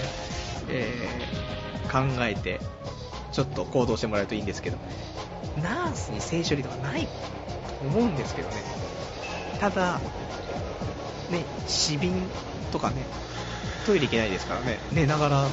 [0.69, 2.61] えー、考えて、
[3.33, 4.79] ちょっと行動してもらえるといいんですけど、
[5.63, 7.09] ナースに性処理とかないと
[7.87, 8.55] 思うんですけどね。
[9.59, 10.01] ただ、
[11.31, 12.13] ね、死瓶
[12.73, 12.97] とかね、
[13.87, 15.49] トイレ行けないですからね、寝ながら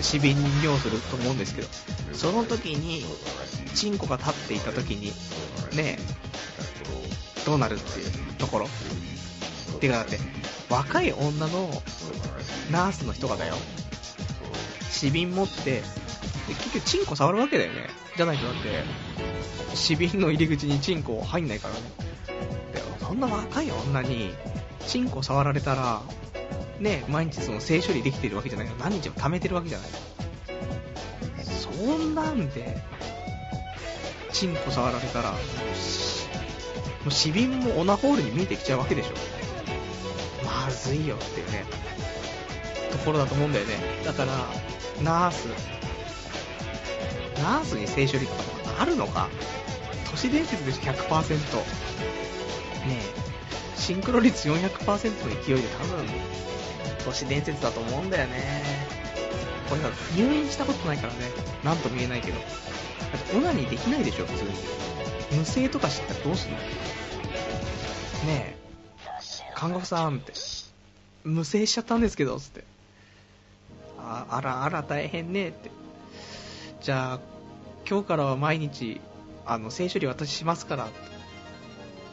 [0.00, 1.68] 死瓶に尿すると思うんですけど、
[2.12, 3.04] その時に、
[3.74, 5.12] チンコが立っていた時に、
[5.76, 5.98] ね、
[7.44, 8.68] どうなるっていうところ。
[9.84, 10.18] てかだって、
[10.70, 11.70] 若い女の
[12.70, 13.54] ナースの人がだよ、
[14.90, 15.82] 死瓶持って、
[16.48, 17.88] 結局チンコ触るわけだよね。
[18.16, 21.80] じゃないとだって、死瓶の入り口にチンコ入んないからね。
[22.72, 24.32] でそんな若い女に、
[24.86, 26.02] チンコ触られたら、
[26.80, 29.88] ね、毎日その性処理できてるわけじゃないから何日も溜めてるわけじゃない。
[31.44, 32.76] そんなんで、
[34.32, 35.36] チンコ触られたら、も
[37.08, 39.43] う死瓶もオナホールに見えてきちゃうわけでしょ。
[40.54, 41.64] まずいよっていうね、
[42.92, 43.74] ところだと思うんだよね。
[44.04, 44.32] だから、
[45.02, 45.46] ナース、
[47.42, 48.42] ナースに性処理とか
[48.80, 49.28] あるのか？
[50.10, 51.26] 都市伝説でしょ、100%。
[52.86, 53.00] ね
[53.76, 56.06] え、シンクロ率400%の勢いで多分、
[57.04, 58.62] 都市伝説だと思うんだよね。
[59.68, 61.18] これさ、入院したことないからね、
[61.64, 62.38] なんとも言えないけど。
[62.38, 62.44] だ
[63.18, 64.50] ってオナニーできないでしょ、普通に。
[65.32, 66.58] 無声とか知ったらどうすんの？
[66.58, 66.64] ね
[68.28, 68.56] え、
[69.54, 70.32] 看護婦さんって、
[71.24, 72.64] 無声しちゃったんですけど、つって。
[73.98, 75.70] ああらあら大変ねって。
[76.82, 77.20] じゃあ、
[77.88, 79.00] 今日からは毎日、
[79.46, 80.88] あの、聖書理私しますから、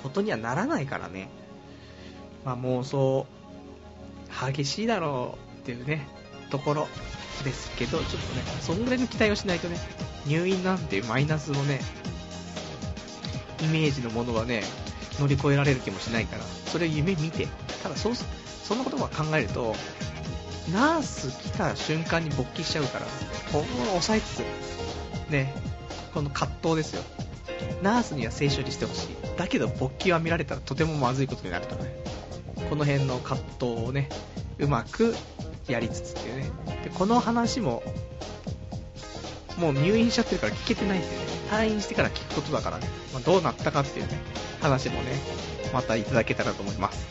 [0.01, 1.29] ことにはならないからね。
[2.45, 3.25] まあ妄想、
[4.53, 6.07] 激しいだろうっていうね、
[6.49, 6.87] ところ
[7.43, 9.77] ですけど、ちょっとね、そんぐらいの期待をしないとね、
[10.25, 11.81] 入院なんていうマイナスのね、
[13.61, 14.63] イメージのものはね、
[15.19, 17.47] 乗り越えられる気もしないから、それを夢見て、
[17.83, 19.75] ただそう、そんなことも考えると、
[20.73, 23.11] ナース来た瞬間に勃起しちゃうから、こ
[23.51, 24.43] こを抑えつ
[25.27, 25.53] つ、ね、
[26.13, 27.03] この葛藤ですよ。
[27.81, 29.37] ナースには性処理してほしい。
[29.37, 31.95] だけど勃起は見られたらとてもまずいことになるとかね。
[32.69, 34.09] この辺の葛藤をね、
[34.59, 35.15] うまく
[35.67, 36.51] やりつつっていうね。
[36.83, 37.83] で、この話も、
[39.57, 41.13] もう入院しちゃってるから聞けてないんでね。
[41.49, 42.87] 退院してから聞くことだからね。
[43.13, 44.19] まあ、どうなったかっていうね、
[44.61, 45.19] 話もね、
[45.73, 47.05] またいただけたらと思います。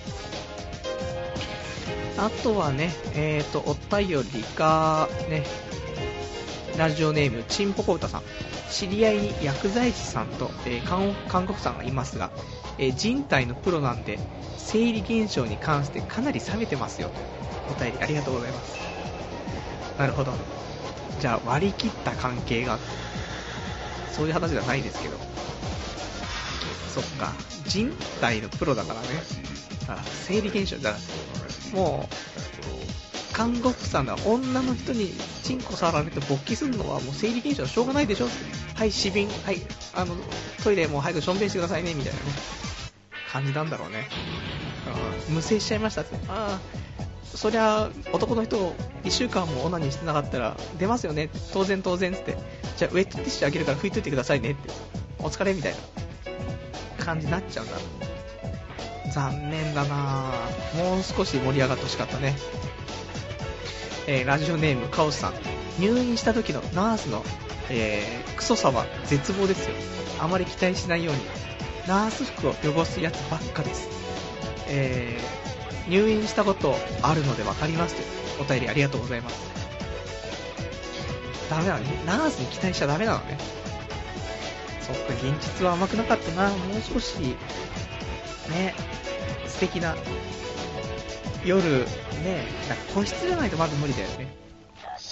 [2.17, 5.45] あとはね、えーと、お便りが、ね、
[6.77, 8.23] ラジオネーム、ちんぽこうたさん。
[8.71, 12.31] 知り合いに薬剤師さんと、えー、看護婦さんがいますが、
[12.79, 14.19] えー、人体のプロなんで、
[14.57, 17.15] 生理現象に関してかなり冷めてますよと。
[17.75, 18.79] お便りありがとうございます。
[19.99, 20.33] なるほど。
[21.21, 22.79] じゃあ割り切った関係が、
[24.13, 25.17] そういう話じゃないですけど。
[26.95, 27.33] そっか。
[27.67, 29.09] 人体のプロだからね。
[29.81, 30.99] だから生理現象、だか
[31.73, 35.13] らもう、看護婦さんが女の人に
[35.43, 38.27] チンコ触られて勃起するのはもう生理現象はしょうがないでしょ。
[38.75, 39.63] はい、死瓶、はい、
[39.95, 40.15] あの、
[40.63, 42.25] トイレもう早くしょんべんしてくださいね、みたいなね。
[43.31, 44.09] 感じなんだろうね。
[45.29, 46.17] 無制しちゃいましたって。
[46.29, 48.75] ああ、そりゃ、男の人、
[49.05, 51.31] 1週間もオナニーしてなかったら出ますよね。
[51.53, 52.37] 当然当然って。
[52.77, 54.71] じゃあ、ウェットティッシュあげるから拭いといてくださいねって。
[55.21, 55.79] お疲れみたいな
[57.01, 57.77] 感じになっちゃうんだ。
[59.13, 60.31] 残念だな
[60.77, 62.37] もう少し盛り上がってほしかったね。
[64.07, 65.33] えー、ラジオネームカオスさん。
[65.79, 67.25] 入院した時のナースの、
[67.71, 69.75] えー、クソさは絶望ですよ。
[70.21, 71.21] あまり期待しないように。
[71.87, 73.89] ナース服を汚すやつばっかです。
[74.69, 78.07] えー、入院したことあるので分かりますという
[78.43, 79.51] お便りありがとうございます。
[81.51, 82.03] ダメなのね。
[82.07, 83.39] ナースに期待しちゃダメなのね。
[84.81, 86.51] そっか、現実は甘くなかったな。
[86.51, 87.19] もう少し、
[88.51, 88.75] ね、
[89.47, 89.97] 素敵な
[91.45, 94.35] 夜、ね、なんか個室じゃないとまず無理だよね。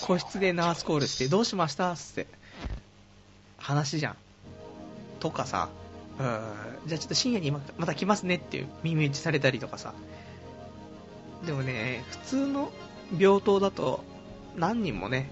[0.02, 2.26] 個室でナースコールして、どうしましたって、
[3.58, 4.16] 話じゃん。
[5.20, 5.68] とかさ、
[6.18, 6.26] うん、
[6.86, 9.94] じゃあちょっと深夜にまた来ますねっていう耳打ちされたりとかさ。
[11.46, 12.70] でもね、普通の
[13.16, 14.02] 病棟だと
[14.56, 15.30] 何人もね、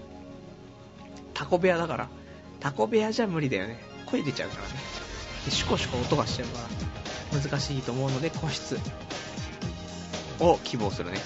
[1.33, 2.09] タコ部屋だから、
[2.59, 3.79] タコ部屋じゃ無理だよね。
[4.09, 4.69] 声出ちゃうからね。
[5.45, 6.59] でシュコシュコ音がしちゃうか
[7.33, 8.79] ら難しいと思うので個室
[10.39, 11.19] を希望するね。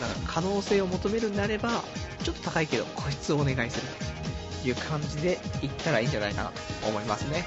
[0.00, 1.82] だから可能性を求めるんであれば、
[2.22, 3.86] ちょっと高いけど個室をお願いする
[4.62, 7.44] という感じで行ったらいいんじゃないかなと思いますね。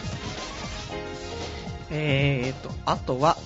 [1.90, 3.38] えーと、あとは、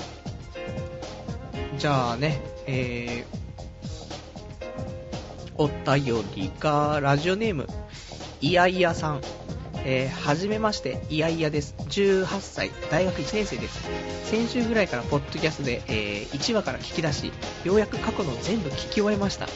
[1.78, 7.68] じゃあね、えー、お便りが、ラジオネーム、
[8.42, 9.22] いやいやさん。
[9.90, 11.74] えー、はじめまして、いやいやです。
[11.78, 13.80] 18歳、大学1年生です。
[14.26, 17.32] 先週ぐらいからポッドキャストで、えー、1話から聞き出し、
[17.64, 19.48] ようやく過去の全部聞き終えました。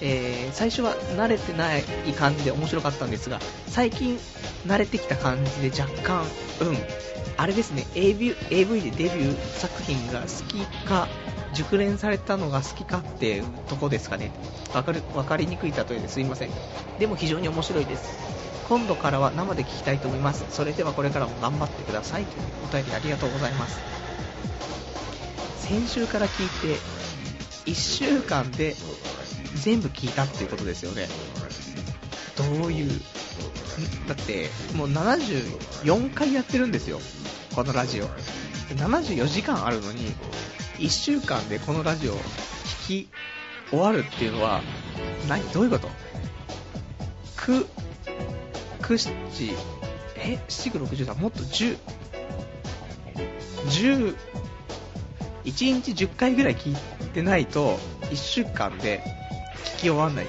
[0.00, 1.82] えー、最初は慣れてない
[2.18, 4.18] 感じで面白かったんですが、最近
[4.66, 6.26] 慣れてきた感じで若干、うん、
[7.36, 11.06] あれですね、AV, AV でデビュー作品が好きか、
[11.54, 14.30] 熟練されたのが好きかっていうとこですかね。
[14.74, 16.50] わかる、わかりにくい例えですいません。
[16.98, 18.30] でも非常に面白いです。
[18.68, 20.44] 今度からは生で聞きたいと思います。
[20.50, 22.24] それではこれからも頑張ってください。
[22.24, 23.80] というお便りありがとうございます。
[25.58, 26.78] 先週から聞いて、
[27.70, 28.76] 1週間で
[29.56, 31.08] 全部聞いたっていうことですよね。
[32.36, 32.90] どういう、
[34.08, 37.00] だって、もう74回やってるんですよ。
[37.54, 38.08] このラジオ。
[38.76, 40.12] 74時間あるのに、
[40.80, 42.16] 1週間でこのラジオを
[42.86, 43.08] 聞き
[43.68, 44.62] 終わるっていうのは、
[45.28, 45.44] 何？
[45.52, 45.88] どういうこと
[47.36, 47.66] ?9、
[48.80, 49.54] 9、7、
[50.16, 51.14] え、7、9、60だ。
[51.14, 51.76] もっと10、
[53.66, 54.16] 10、
[55.44, 56.76] 1日10回ぐらい聞い
[57.12, 57.78] てないと、
[58.10, 59.02] 1週間で
[59.76, 60.26] 聞き終わんない。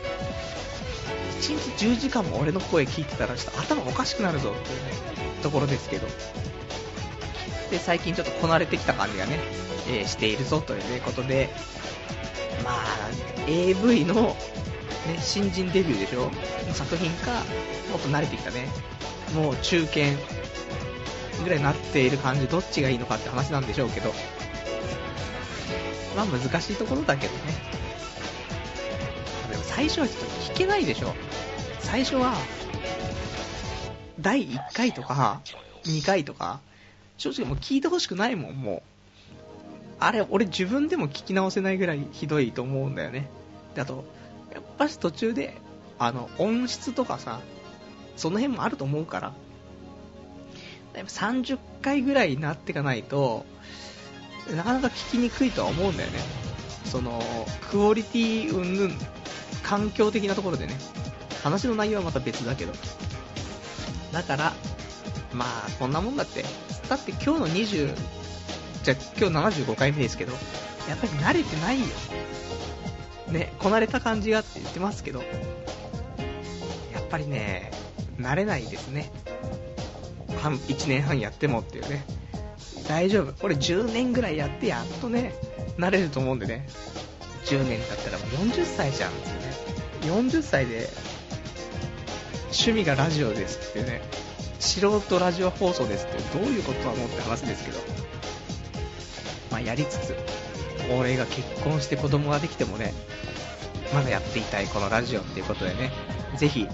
[1.40, 4.92] 1日10時間も俺の声聞いてたら、ちょっと頭おかしくなるぞっていうね、
[5.42, 6.08] ところですけど。
[7.72, 9.40] で、最近ちょっとこなれてきた感じがね、
[9.92, 11.50] えー、しているぞという、ことで、
[12.64, 12.76] まあ、
[13.48, 14.36] AV の、ね、
[15.20, 16.32] 新人デビューでしょ？
[16.74, 17.32] 作品か、
[17.92, 18.68] もっと慣れてきたね、
[19.36, 20.02] もう中堅
[21.44, 24.14] ぐらいになっている感じ、どっちがいいのかって話なんでしょうけど、
[26.16, 27.40] まあ難しいところだけどね。
[29.50, 31.14] でも最初はちょっと聞けないでしょ？
[31.80, 32.36] 最初は、
[34.20, 35.42] 第1回とか、
[35.84, 36.60] 2回とか、
[37.18, 38.91] 正直もう聞いてほしくないもん、もう。
[40.02, 43.30] あれ、俺自分でも聞き直せないぐらいひどいと思うんだよね。
[43.76, 44.04] で、あと、
[44.52, 45.56] やっぱし途中で、
[46.00, 47.40] あの、音質とかさ、
[48.18, 49.34] その辺もあると思うから、
[50.96, 53.46] 30回ぐらいになっていかないと、
[54.50, 56.20] なかなか聞きにくいとは思うんだよね。
[56.86, 57.22] その、
[57.70, 58.98] クオリティうんぬん、
[59.62, 60.74] 環境的なところでね、
[61.44, 62.74] 話の内容はまた別だけど。
[64.12, 64.54] だから、
[65.32, 66.44] まあ、こんなもんだって。
[66.90, 68.21] だって今日の20、
[68.84, 70.34] じゃ今日75回目ですけど、
[70.90, 71.86] やっぱり慣れてないよ。
[73.32, 77.72] ね、こなれた感じがって言ってますけど、やっぱりね、
[78.20, 79.12] 慣れないですね。
[80.42, 82.04] 半、1年半やってもっていうね。
[82.88, 83.34] 大丈夫。
[83.34, 85.34] これ10年ぐらいやってやっとね、
[85.78, 86.68] 慣れると思うんでね。
[87.46, 89.36] 10年経ったらもう40歳じゃんってね。
[90.12, 90.90] 40歳で、
[92.46, 94.02] 趣味がラジオですってね。
[94.60, 98.11] 素人ラジオ放送ですってどういうことなのって話ですけど。
[99.66, 100.16] やりつつ、
[100.98, 102.94] 俺が結婚して子供ができてもね、
[103.94, 105.92] まだやっていたいこのラジオっていうことでね、
[106.38, 106.68] ぜひ、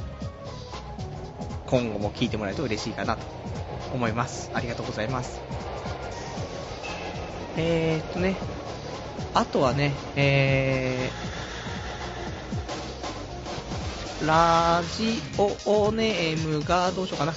[1.65, 3.21] 今後も聞いてもらえると嬉しいかなと
[3.93, 4.51] 思います。
[4.53, 5.39] ありがとうございます。
[7.57, 8.35] えーっとね、
[9.33, 15.19] あとはね、えー、ラジ
[15.65, 17.33] オネームがどうしようかな。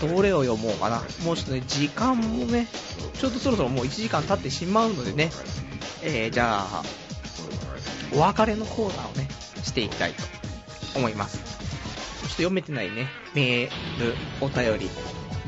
[0.00, 1.02] どれを読もうかな。
[1.24, 2.68] もうちょっとね、時間もね、
[3.14, 5.30] ちょっとそろそろもう1時間経ってしまうのでね、
[6.02, 6.82] えー、じゃあ、
[8.14, 9.28] お別れのコーナーをね、
[9.62, 11.38] していきたいと思います。
[11.38, 14.90] ちょっと読めてないね、メール、お便り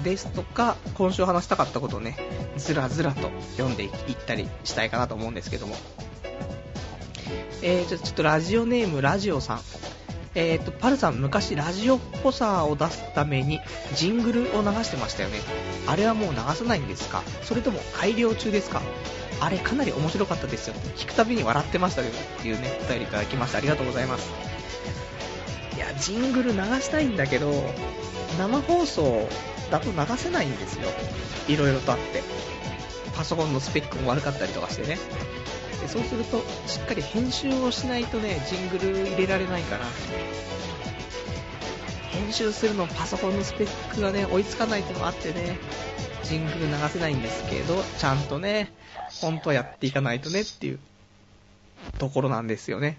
[0.03, 2.16] ですとか、今週話したかったことをね、
[2.57, 3.90] ずらずらと読んでいっ
[4.26, 5.76] たりしたいかなと思うんですけども。
[7.62, 9.61] えー、ちょっとラジオネームラジオさん。
[10.35, 13.61] えーと、パルさん昔ラジオっぽさを出すために
[13.97, 15.41] ジングルを流してましたよね。
[15.87, 17.22] あれはもう流さないんですか？
[17.43, 18.81] それとも改良中ですか？
[19.41, 20.74] あれかなり面白かったですよ。
[20.97, 24.31] 聞くたびに笑ってましたよっていうね、お便りいただきましてありがとうございます。
[25.74, 27.53] いや、ジングル流したいんだけど、
[28.39, 29.28] 生放送
[29.70, 30.89] だと流せないんですよ。
[31.49, 32.22] いろいろとあって。
[33.16, 34.99] パソコンのスペックも悪かったりとかしてね。
[35.81, 39.85] でそうすると、しっかり編集をしないとね、ジングル入れられないから、
[42.11, 45.59] 編集するのパソコンのスペックがね、追いつかないってのもあってね、
[46.24, 48.72] ジングル流せないんですけど、ちゃんとね、
[49.20, 50.78] 本当はやっていかないとねっていう
[51.99, 52.99] ところなんですよね。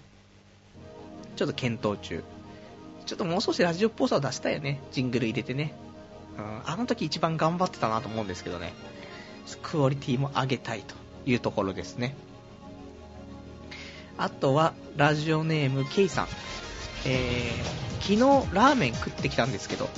[1.36, 2.22] ちょっと検討中。
[3.06, 4.80] ちょっともう少しラジオっぽさを出したいよね。
[4.92, 5.72] ジングル入れてね。
[6.38, 8.72] うん、あの時一番頑張ってたなと思うんですけどね。
[9.62, 10.94] クオリティも上げたいと
[11.26, 12.14] いうところですね。
[14.18, 16.28] あとは、ラジオネーム、ケイさん。
[17.04, 19.88] えー、昨日ラーメン食ってきたんですけど、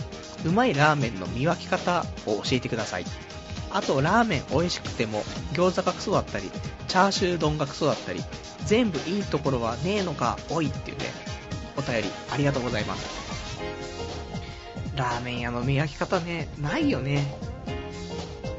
[0.47, 3.05] うまいラーメンの見分け方を教えてください。
[3.75, 6.49] あとラーメン美味しくても餃子がクソだったり
[6.87, 8.21] チャーシュー丼がクソだったり
[8.67, 11.07] 全部いいところはねえのかおいっていうね
[11.77, 13.61] お便りありがとうございます
[14.95, 17.25] ラーメン屋の見分け方ねないよね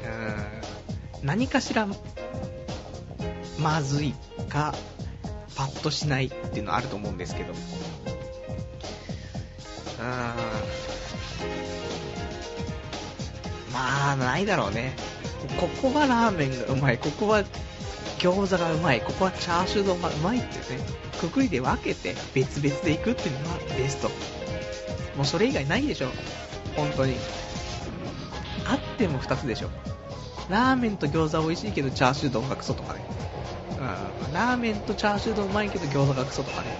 [0.02, 1.88] うーん何かしら
[3.58, 4.14] まずい
[4.50, 4.74] か
[5.56, 7.52] パッとしないっていうのはあると思うんですけど。
[7.52, 7.56] うん
[13.72, 14.94] まあないだろうね。
[15.58, 16.98] ここはラーメンがうまい。
[16.98, 17.42] ここは
[18.18, 19.00] 餃子がうまい。
[19.00, 20.86] ここはチャーシュー丼がうまいっていうね。
[21.20, 24.08] くくりで分けて別々で行くっていうのがベスト。
[25.16, 26.08] もうそれ以外ないでしょ。
[26.76, 27.16] 本当に。
[28.66, 29.70] あっても2つでしょ。
[30.48, 33.00] ラーメンと餃子美味しいけどチャーシュー丼がクソとかね。
[33.78, 36.76] うんラーメンとチャーシュー丼うまいけど餃子がクソとかね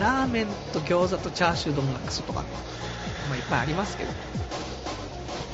[0.00, 2.48] ラーメンと餃子とチャーシュー丼がクソとかね
[3.28, 4.10] まあいっぱいありますけど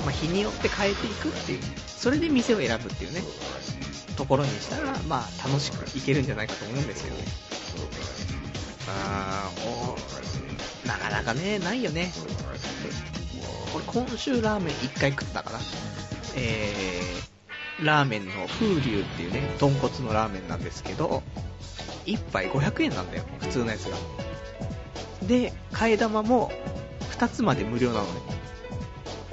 [0.04, 3.20] まあ、日によって変えていくっていう、それで店を選ぶっていうね、
[4.16, 7.24] ところにしたら、まあ、楽しくいけるんじゃないかと思うんですけどね。
[8.88, 12.12] あー、なかなかね、ないよね。
[13.74, 15.58] 俺、今週ラーメン1回食ったかな。
[16.36, 17.29] えー、
[17.82, 21.22] ラーメンの風流っていうね、豚骨のラーメンなんですけど、
[22.06, 23.96] 1杯500円なんだよ、普通のやつが。
[25.26, 26.50] で、替え玉も
[27.12, 28.10] 2つまで無料なのね。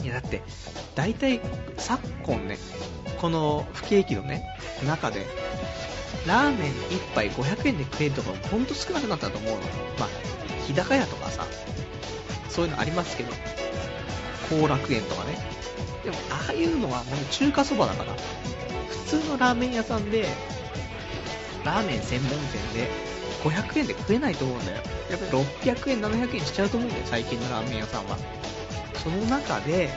[0.03, 0.41] いやだって、
[0.95, 1.41] 大体
[1.77, 2.57] 昨今ね、
[3.19, 4.45] この不景気のね、
[4.85, 5.25] 中で、
[6.25, 9.59] ラーメン1杯500円で食えるところほんと少なくなったと思うの。
[9.99, 10.09] まあ、
[10.65, 11.45] 日高屋とかさ、
[12.49, 13.31] そういうのありますけど、
[14.49, 15.37] 後楽園とかね。
[16.03, 20.27] でも、ああいうのはもう中華そばだから、普通のラーメン屋さんで、
[21.63, 22.89] ラーメン専門店で
[23.43, 24.77] 500円で食えないと思うんだよ。
[25.11, 28.17] やっぱり600円、700円しちゃうと思うんだよ、最近のラーメン屋さんは。
[29.03, 29.89] その中で、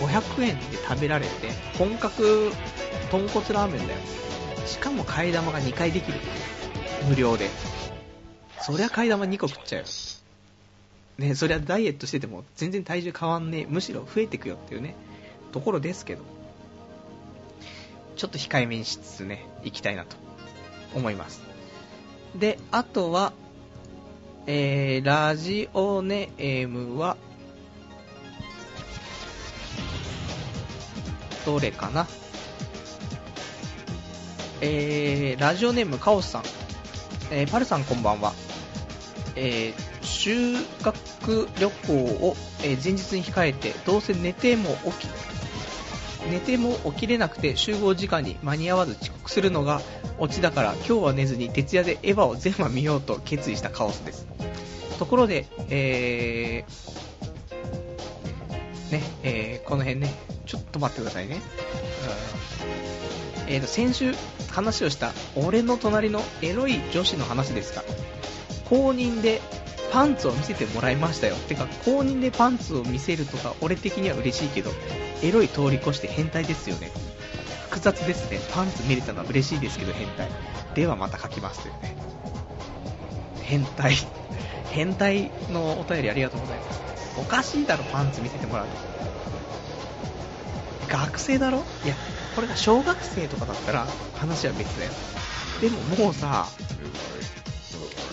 [0.00, 2.52] 500円で食べられて、本格
[3.10, 4.00] 豚骨ラーメンだよ。
[4.66, 7.06] しかも替え玉が2回できるっていう。
[7.08, 7.48] 無料で。
[8.60, 9.86] そりゃ替え玉2個食っちゃうよ。
[11.18, 13.66] ね、そりゃダイエットしてても全然体重変わんねえ。
[13.66, 14.94] むしろ増えてくよっていうね、
[15.52, 16.22] ところですけど。
[18.16, 20.16] ちょっと控えめにしつつね、行きたいなと
[20.94, 21.42] 思います。
[22.34, 23.34] で、あとは、
[24.46, 27.18] えー、ラジオネームは、
[31.44, 32.06] どれかな？
[34.62, 36.42] えー、ラジオネームカオスさん。
[37.30, 38.32] えー、パルさんこんばんは。
[39.34, 45.10] えー、修学旅行を、え前日に控えて、どうせ寝ても起き、
[46.30, 49.80] 寝ても起きれなくて集合時間に間に合わず遅刻するのが
[50.18, 54.26] オチだから今日は寝ずに徹夜でエヴァを全話見ようと決意したカオスです。
[54.98, 60.14] ところで、えー、ね、えーこの辺ね、
[60.46, 61.36] ちょっと待ってくださいね。
[61.36, 64.14] うんえーと、先週
[64.50, 67.84] 話をした俺の隣のエロい女子の話ですが、
[68.68, 69.40] 公認で
[69.92, 71.36] パンツを見せてもらいましたよ。
[71.36, 74.70] てか、公認でパンツを見せるとか俺的には嬉しいけど、
[75.22, 76.90] エロい通り越して変態ですよね。
[77.68, 78.38] 複雑ですね。
[78.52, 80.28] パンツ見れたのは嬉しいですけど変態。
[80.74, 81.96] ではまた書きますというね。
[83.42, 83.94] 変態。
[84.70, 86.80] 変態のお便りありがとうございます。
[87.18, 88.72] おかしいだろ、パンツ見せてもらうと。
[90.88, 91.64] 学生だろ？
[91.84, 91.94] いや、
[92.34, 94.90] これが小学生とかだったら話は別だよ。
[95.60, 96.46] でももうさ、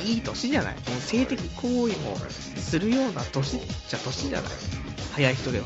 [0.02, 0.76] いい年じゃない？
[0.76, 2.18] もう性的行為も
[2.58, 4.52] するような年じゃ年じゃない？
[5.14, 5.66] 早い人では。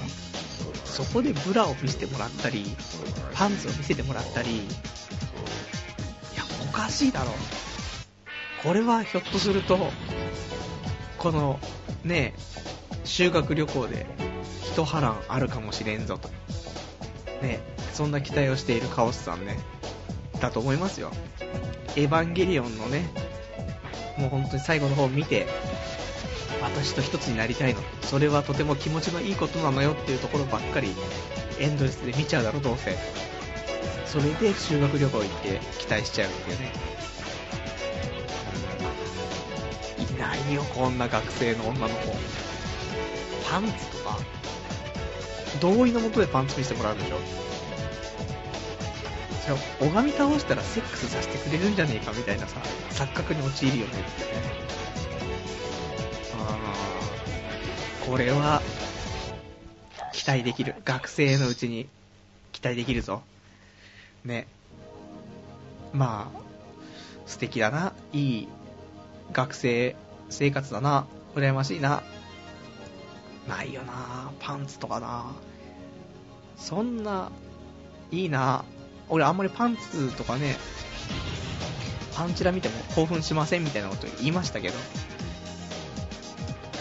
[0.86, 2.66] そこでブラを見せてもらったり、
[3.34, 4.60] パンツを見せてもらったり、い
[6.36, 7.32] や、おかしいだろ。
[8.64, 9.92] これはひょっとすると、
[11.20, 11.60] この、
[12.04, 12.34] ね、
[13.04, 14.08] 修学旅行で
[14.74, 16.30] 一波乱あるかもしれんぞと。
[17.44, 17.60] ね、
[17.94, 19.60] そんな期待をしているカオスさんね、
[20.40, 21.12] だと思いますよ。
[21.96, 23.08] エヴァンゲリオンのね、
[24.18, 25.48] もう本当に最後の方を見て、
[26.62, 27.82] 私と一つになりたいの。
[28.02, 30.96] それはとても気持ちのいいことなのよっていうところばっかり、
[31.60, 32.98] エンドレスで見ちゃうだろ、どうせ。
[34.06, 36.72] それで修学旅行行って期待しちゃうっていうね。
[40.16, 42.16] いないよ、こんな学生の女の子。
[43.50, 44.18] パンツとか、
[45.60, 47.18] 同意のもとでパンツ見せてもらうんでしょ
[49.48, 52.60] それを拝み倒したらセックスさせてくれるんじゃねえかみたいなさ、
[52.90, 54.08] 錯覚に陥るよねってね。
[56.38, 58.62] あーこれは、
[60.12, 60.76] 期待できる。
[60.84, 61.88] 学生のうちに
[62.52, 63.22] 期待できるぞ。
[64.26, 64.48] ね。
[65.94, 66.40] まあ、
[67.26, 67.94] 素敵だな。
[68.12, 68.48] いい
[69.32, 69.96] 学生
[70.30, 71.08] 生活だな。
[71.36, 72.04] 羨ましいな。
[73.48, 74.30] ないよな。
[74.42, 75.32] パンツとかな。
[76.58, 77.32] そんな、
[78.12, 78.66] いいな
[79.10, 80.58] 俺あんまりパンツとかね、
[82.16, 84.76] パンチラ見ても興奮しませんみたいなこと言いましたけど、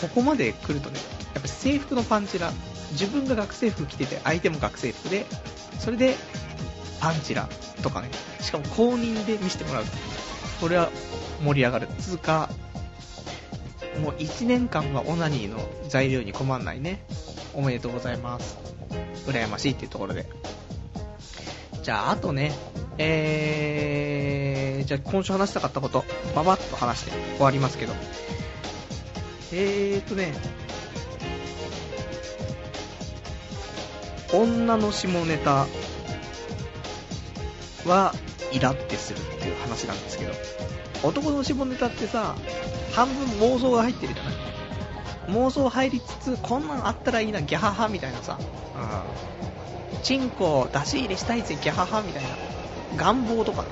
[0.00, 0.98] ここまで来るとね、
[1.34, 2.52] やっぱ制服のパンチラ、
[2.92, 5.26] 自分が学生服着てて、相手も学生服で、
[5.78, 6.16] それで、
[7.00, 7.48] パンチラ
[7.82, 9.84] とかね、しかも公認で見せてもらう。
[10.60, 10.90] これは
[11.44, 11.88] 盛り上がる。
[11.98, 12.48] つうか、
[14.02, 15.58] もう1年間はオナニーの
[15.88, 17.04] 材料に困んないね。
[17.54, 18.58] おめでとうございます。
[19.26, 20.26] 羨ましいっていうところで。
[21.86, 22.50] じゃあ、あとね、
[22.98, 26.04] えー、じゃあ今週話したかったこと、
[26.34, 27.92] ばばっと話して終わりますけど。
[29.52, 30.34] えーとね、
[34.34, 35.68] 女の下ネタ
[37.84, 38.12] は
[38.50, 40.32] イラってするっていう話なんですけど、
[41.04, 42.34] 男の下ネタってさ、
[42.94, 44.34] 半分妄想が入ってるじゃない？
[45.28, 49.55] 妄想入りつつ、こんなんあったらいいな、ギャハハみたいなさ、うん、
[50.06, 52.28] チンコ出し入れしたいぜ、ギャハハみたいな、
[52.94, 53.64] 願望とか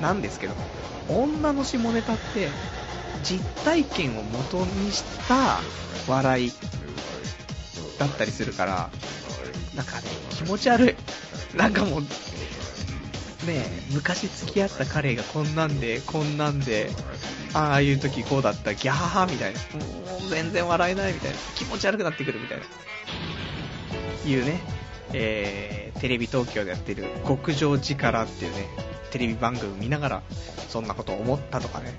[0.00, 0.54] なんですけど、
[1.08, 2.48] 女の下ネタって、
[3.24, 5.58] 実体験を元にした
[6.06, 6.52] 笑い
[7.98, 8.90] だったりするから、
[9.74, 11.56] なんかね、気持ち悪い。
[11.56, 12.06] なんかもう、ね
[13.48, 16.92] え、昔付き合った彼がこんなんで、こんなんで、
[17.52, 19.58] ああいう時こうだった、ギャハハみたいな。
[19.58, 21.36] もう全然笑えないみたいな。
[21.56, 22.64] 気持ち悪くなってくるみたいな。
[24.24, 24.60] いうね、
[25.12, 28.68] えー、テレビ東京でやってる極上力っていうね、
[29.10, 30.22] テレビ番組見ながら、
[30.68, 31.98] そんなこと思ったとかね。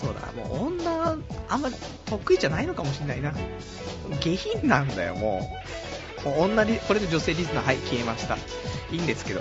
[0.00, 1.16] そうだ、もう女、
[1.48, 1.70] あんま
[2.06, 3.32] 得意じゃないのかもしんないな。
[4.20, 5.48] 下品なんだよ、も
[6.24, 6.28] う。
[6.28, 8.36] もう女リ、これで女性リスナー、はい、消えました。
[8.90, 9.40] いいんですけど。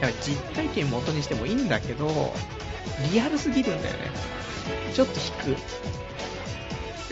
[0.00, 2.32] やっぱ実体験元にしてもいいんだけど、
[3.12, 4.10] リアルすぎるんだよね。
[4.92, 5.14] ちょっと
[5.46, 5.60] 引く。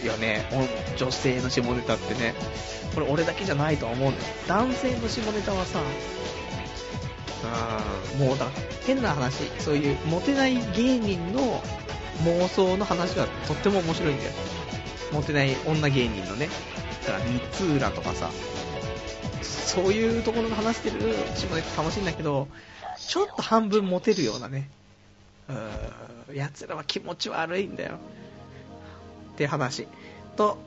[0.06, 2.35] よね、お女性の下ネタってね。
[2.94, 4.35] これ俺だけじゃないとは思うんだよ。
[4.48, 5.81] 男性の下ネタはさ、
[8.14, 8.47] うん、もうだ、
[8.86, 11.62] 変な話、そういうモテない芸人の
[12.24, 14.31] 妄想の話はとっても面白いんだよ。
[15.12, 16.48] モテない女芸人のね。
[17.06, 17.24] だから
[17.59, 18.31] 三浦とかさ、
[19.43, 22.48] そういうところの話してる下ネタ楽しいんだけど、
[22.98, 24.68] ちょっと半分モテるようなね、
[25.48, 27.98] うーん、奴らは気持ち悪いんだよ。
[29.40, 29.86] って話。
[30.36, 30.58] と、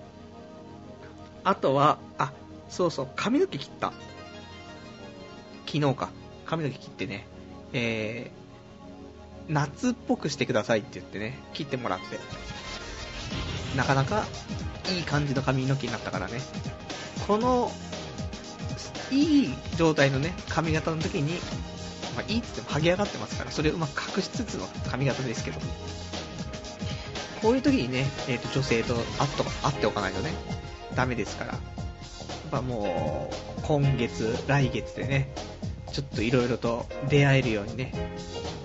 [1.44, 2.34] あとは、あ、
[2.70, 3.94] そうそう、髪の毛切った。
[5.68, 6.10] 昨日か。
[6.48, 7.28] 髪の毛切ってね、
[7.72, 12.20] えー、夏っぽくしてくださいって言ってね、切ってもらって。
[13.78, 14.26] なかなか
[14.92, 16.42] いい感じの髪の毛になったからね。
[17.28, 17.72] この、
[19.12, 21.40] いい状態のね、髪型の時に、
[22.16, 25.60] まあ、いいって言っても剥げ上がってますから、それをうまく隠しつつの髪型ですけど。
[27.44, 29.06] こういう時にね、えー、と女性と会っ
[29.36, 30.32] と会っておかないとね、
[30.96, 31.52] ダメですから。
[31.52, 31.62] やっ
[32.50, 33.30] ぱも
[33.60, 35.30] う、今月、来月でね、
[35.92, 37.94] ちょっといろいろと出会えるようにね、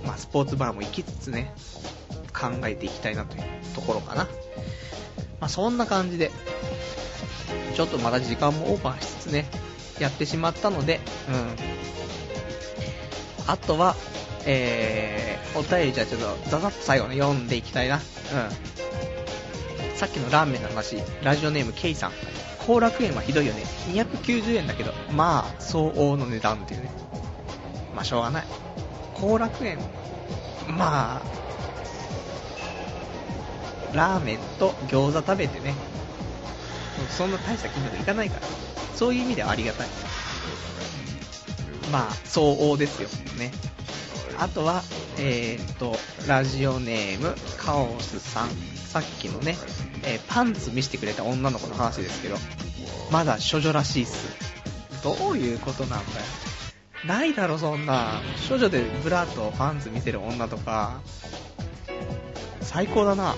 [0.06, 1.52] まあ、スポーツバーも行きつつね、
[2.32, 3.42] 考えていきたいなという
[3.74, 4.28] ところかな。
[5.40, 6.30] まあ、そんな感じで、
[7.74, 9.46] ちょっとまだ時間もオーバーしつつね、
[9.98, 11.56] やってしまったので、うん。
[13.50, 13.96] あとは、
[14.47, 17.97] えー、お便りじゃちょっとザザッと最後ね、読んでいきたいな。
[17.97, 18.02] うん。
[19.97, 22.12] さっきのラーメンの話、ラジオネーム K さん。
[22.66, 23.62] 後楽園はひどいよね。
[23.93, 26.90] 290円だけど、まあ、相応の値段っていうね。
[27.94, 28.47] まあ、しょうがない。
[29.15, 29.78] 後楽園、
[30.69, 31.23] まあ、
[33.93, 35.74] ラーメンと餃子食べてね、
[37.10, 38.43] そんな大した金額いかないから、
[38.94, 39.89] そういう意味ではありがたい。
[41.90, 43.09] まあ、相応ですよ。
[43.39, 43.51] ね。
[44.39, 44.82] あとは、
[45.19, 45.97] えー、っと、
[46.28, 48.51] ラジオネーム、カオスさん。
[48.89, 49.56] さっきのね、
[50.05, 52.36] えーパンツ見せてくれた女の子の話ですけど、
[53.10, 54.36] まだ処女らしいっす。
[55.02, 56.27] どういうことなんだよ。
[57.05, 58.23] ないだろ、そんな。
[58.48, 61.01] 処女でブラとパンツ見せる女とか、
[62.62, 63.35] 最高だな。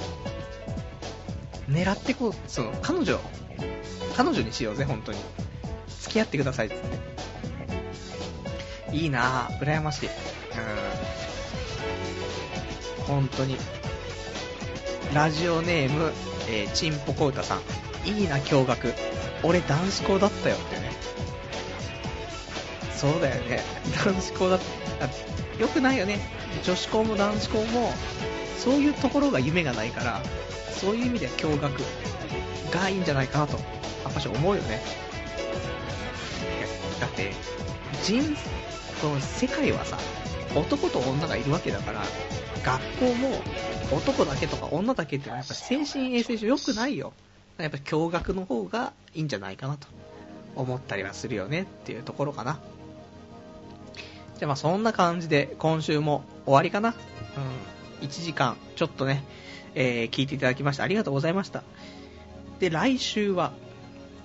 [1.69, 3.19] 狙ってこう、その、彼女、
[4.17, 5.19] 彼女にしようぜ、本当に。
[6.01, 6.77] 付き合ってくださいっつっ
[8.91, 8.97] て。
[8.97, 10.09] いいなぁ、羨ましい。
[12.99, 13.05] うん。
[13.07, 13.57] 本当に。
[15.15, 16.13] ラジオネーム、
[16.49, 17.61] えー、ちんぽこうたさん。
[18.09, 18.95] いいな、驚愕。
[19.43, 20.93] 俺男子校だったよってね。
[22.95, 23.63] そうだよね。
[24.05, 24.61] 男子校だっ
[24.99, 25.61] た。
[25.61, 26.21] よくないよね。
[26.65, 27.93] 女子校も男子校も、
[28.59, 30.21] そういうところが夢がないから、
[30.71, 33.57] そういう意味では驚愕がいいんじゃないかなと、
[34.05, 34.81] やっぱし思うよね。
[37.01, 37.33] だって、
[38.03, 38.37] 人、
[39.01, 39.99] この世界はさ、
[40.55, 42.03] 男と女がいるわけだから、
[42.63, 43.43] 学校も
[43.91, 47.13] 男だけとか女だけってのはやっぱ精神衛生上良くないよ。
[47.59, 49.87] やっぱ驚愕の方がいいんじゃないかなと
[50.57, 52.61] 思ったりはするよねっていうところかな。
[54.39, 56.95] じゃあまあそんな感じで今週も終わりかな。
[58.01, 58.07] うん。
[58.07, 59.23] 1時間ちょっとね、
[59.75, 61.63] えー聞いていただきましてありがとうございました。
[62.59, 63.53] で、来週は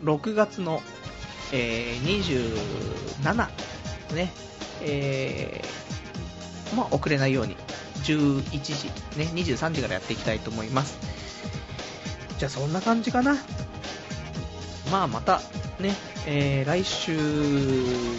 [0.03, 0.81] 6月の、
[1.51, 2.53] えー
[3.21, 3.47] 27
[4.13, 4.31] ね、
[4.81, 5.84] えー
[6.75, 7.55] まあ遅れないように
[8.03, 8.87] 11時、
[9.17, 10.97] ね、23時からやっていきたいと思います。
[12.37, 13.37] じゃあそんな感じかな。
[14.91, 15.41] まあまた
[15.79, 15.95] ね、
[16.27, 17.13] えー来週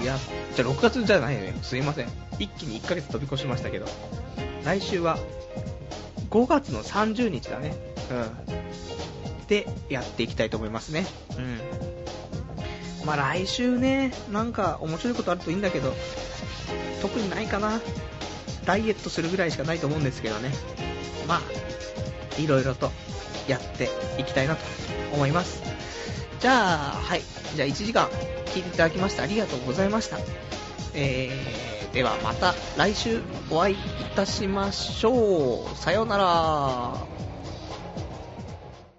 [0.05, 0.19] や、
[0.55, 2.09] じゃあ6月じゃないよね、すいません。
[2.39, 3.87] 一気に1ヶ月飛び越しましたけど、
[4.65, 5.19] 来週は
[6.31, 7.75] 5月の30日だね。
[8.11, 9.47] うん。
[9.47, 11.07] で、やっていきたいと思いますね。
[11.37, 11.61] うん。
[13.07, 15.95] まあ来週ね、なんか面白いことあるといいんだけど、
[17.01, 17.81] 特にないかな。
[18.67, 20.53] ダイエットするぐらいしかないと思うんですけどね。
[21.27, 22.91] まあ、いろいろと
[23.49, 23.89] やって
[24.19, 24.65] いきたいなと
[25.15, 25.63] 思います。
[26.41, 27.23] じゃあ、はい。
[27.55, 28.09] じゃあ1時間
[28.47, 30.19] 聞いていただきましてありがとうございました。
[30.95, 33.21] えー、ではまた来週
[33.51, 33.79] お会いい
[34.15, 35.77] たしましょう。
[35.77, 37.16] さようなら。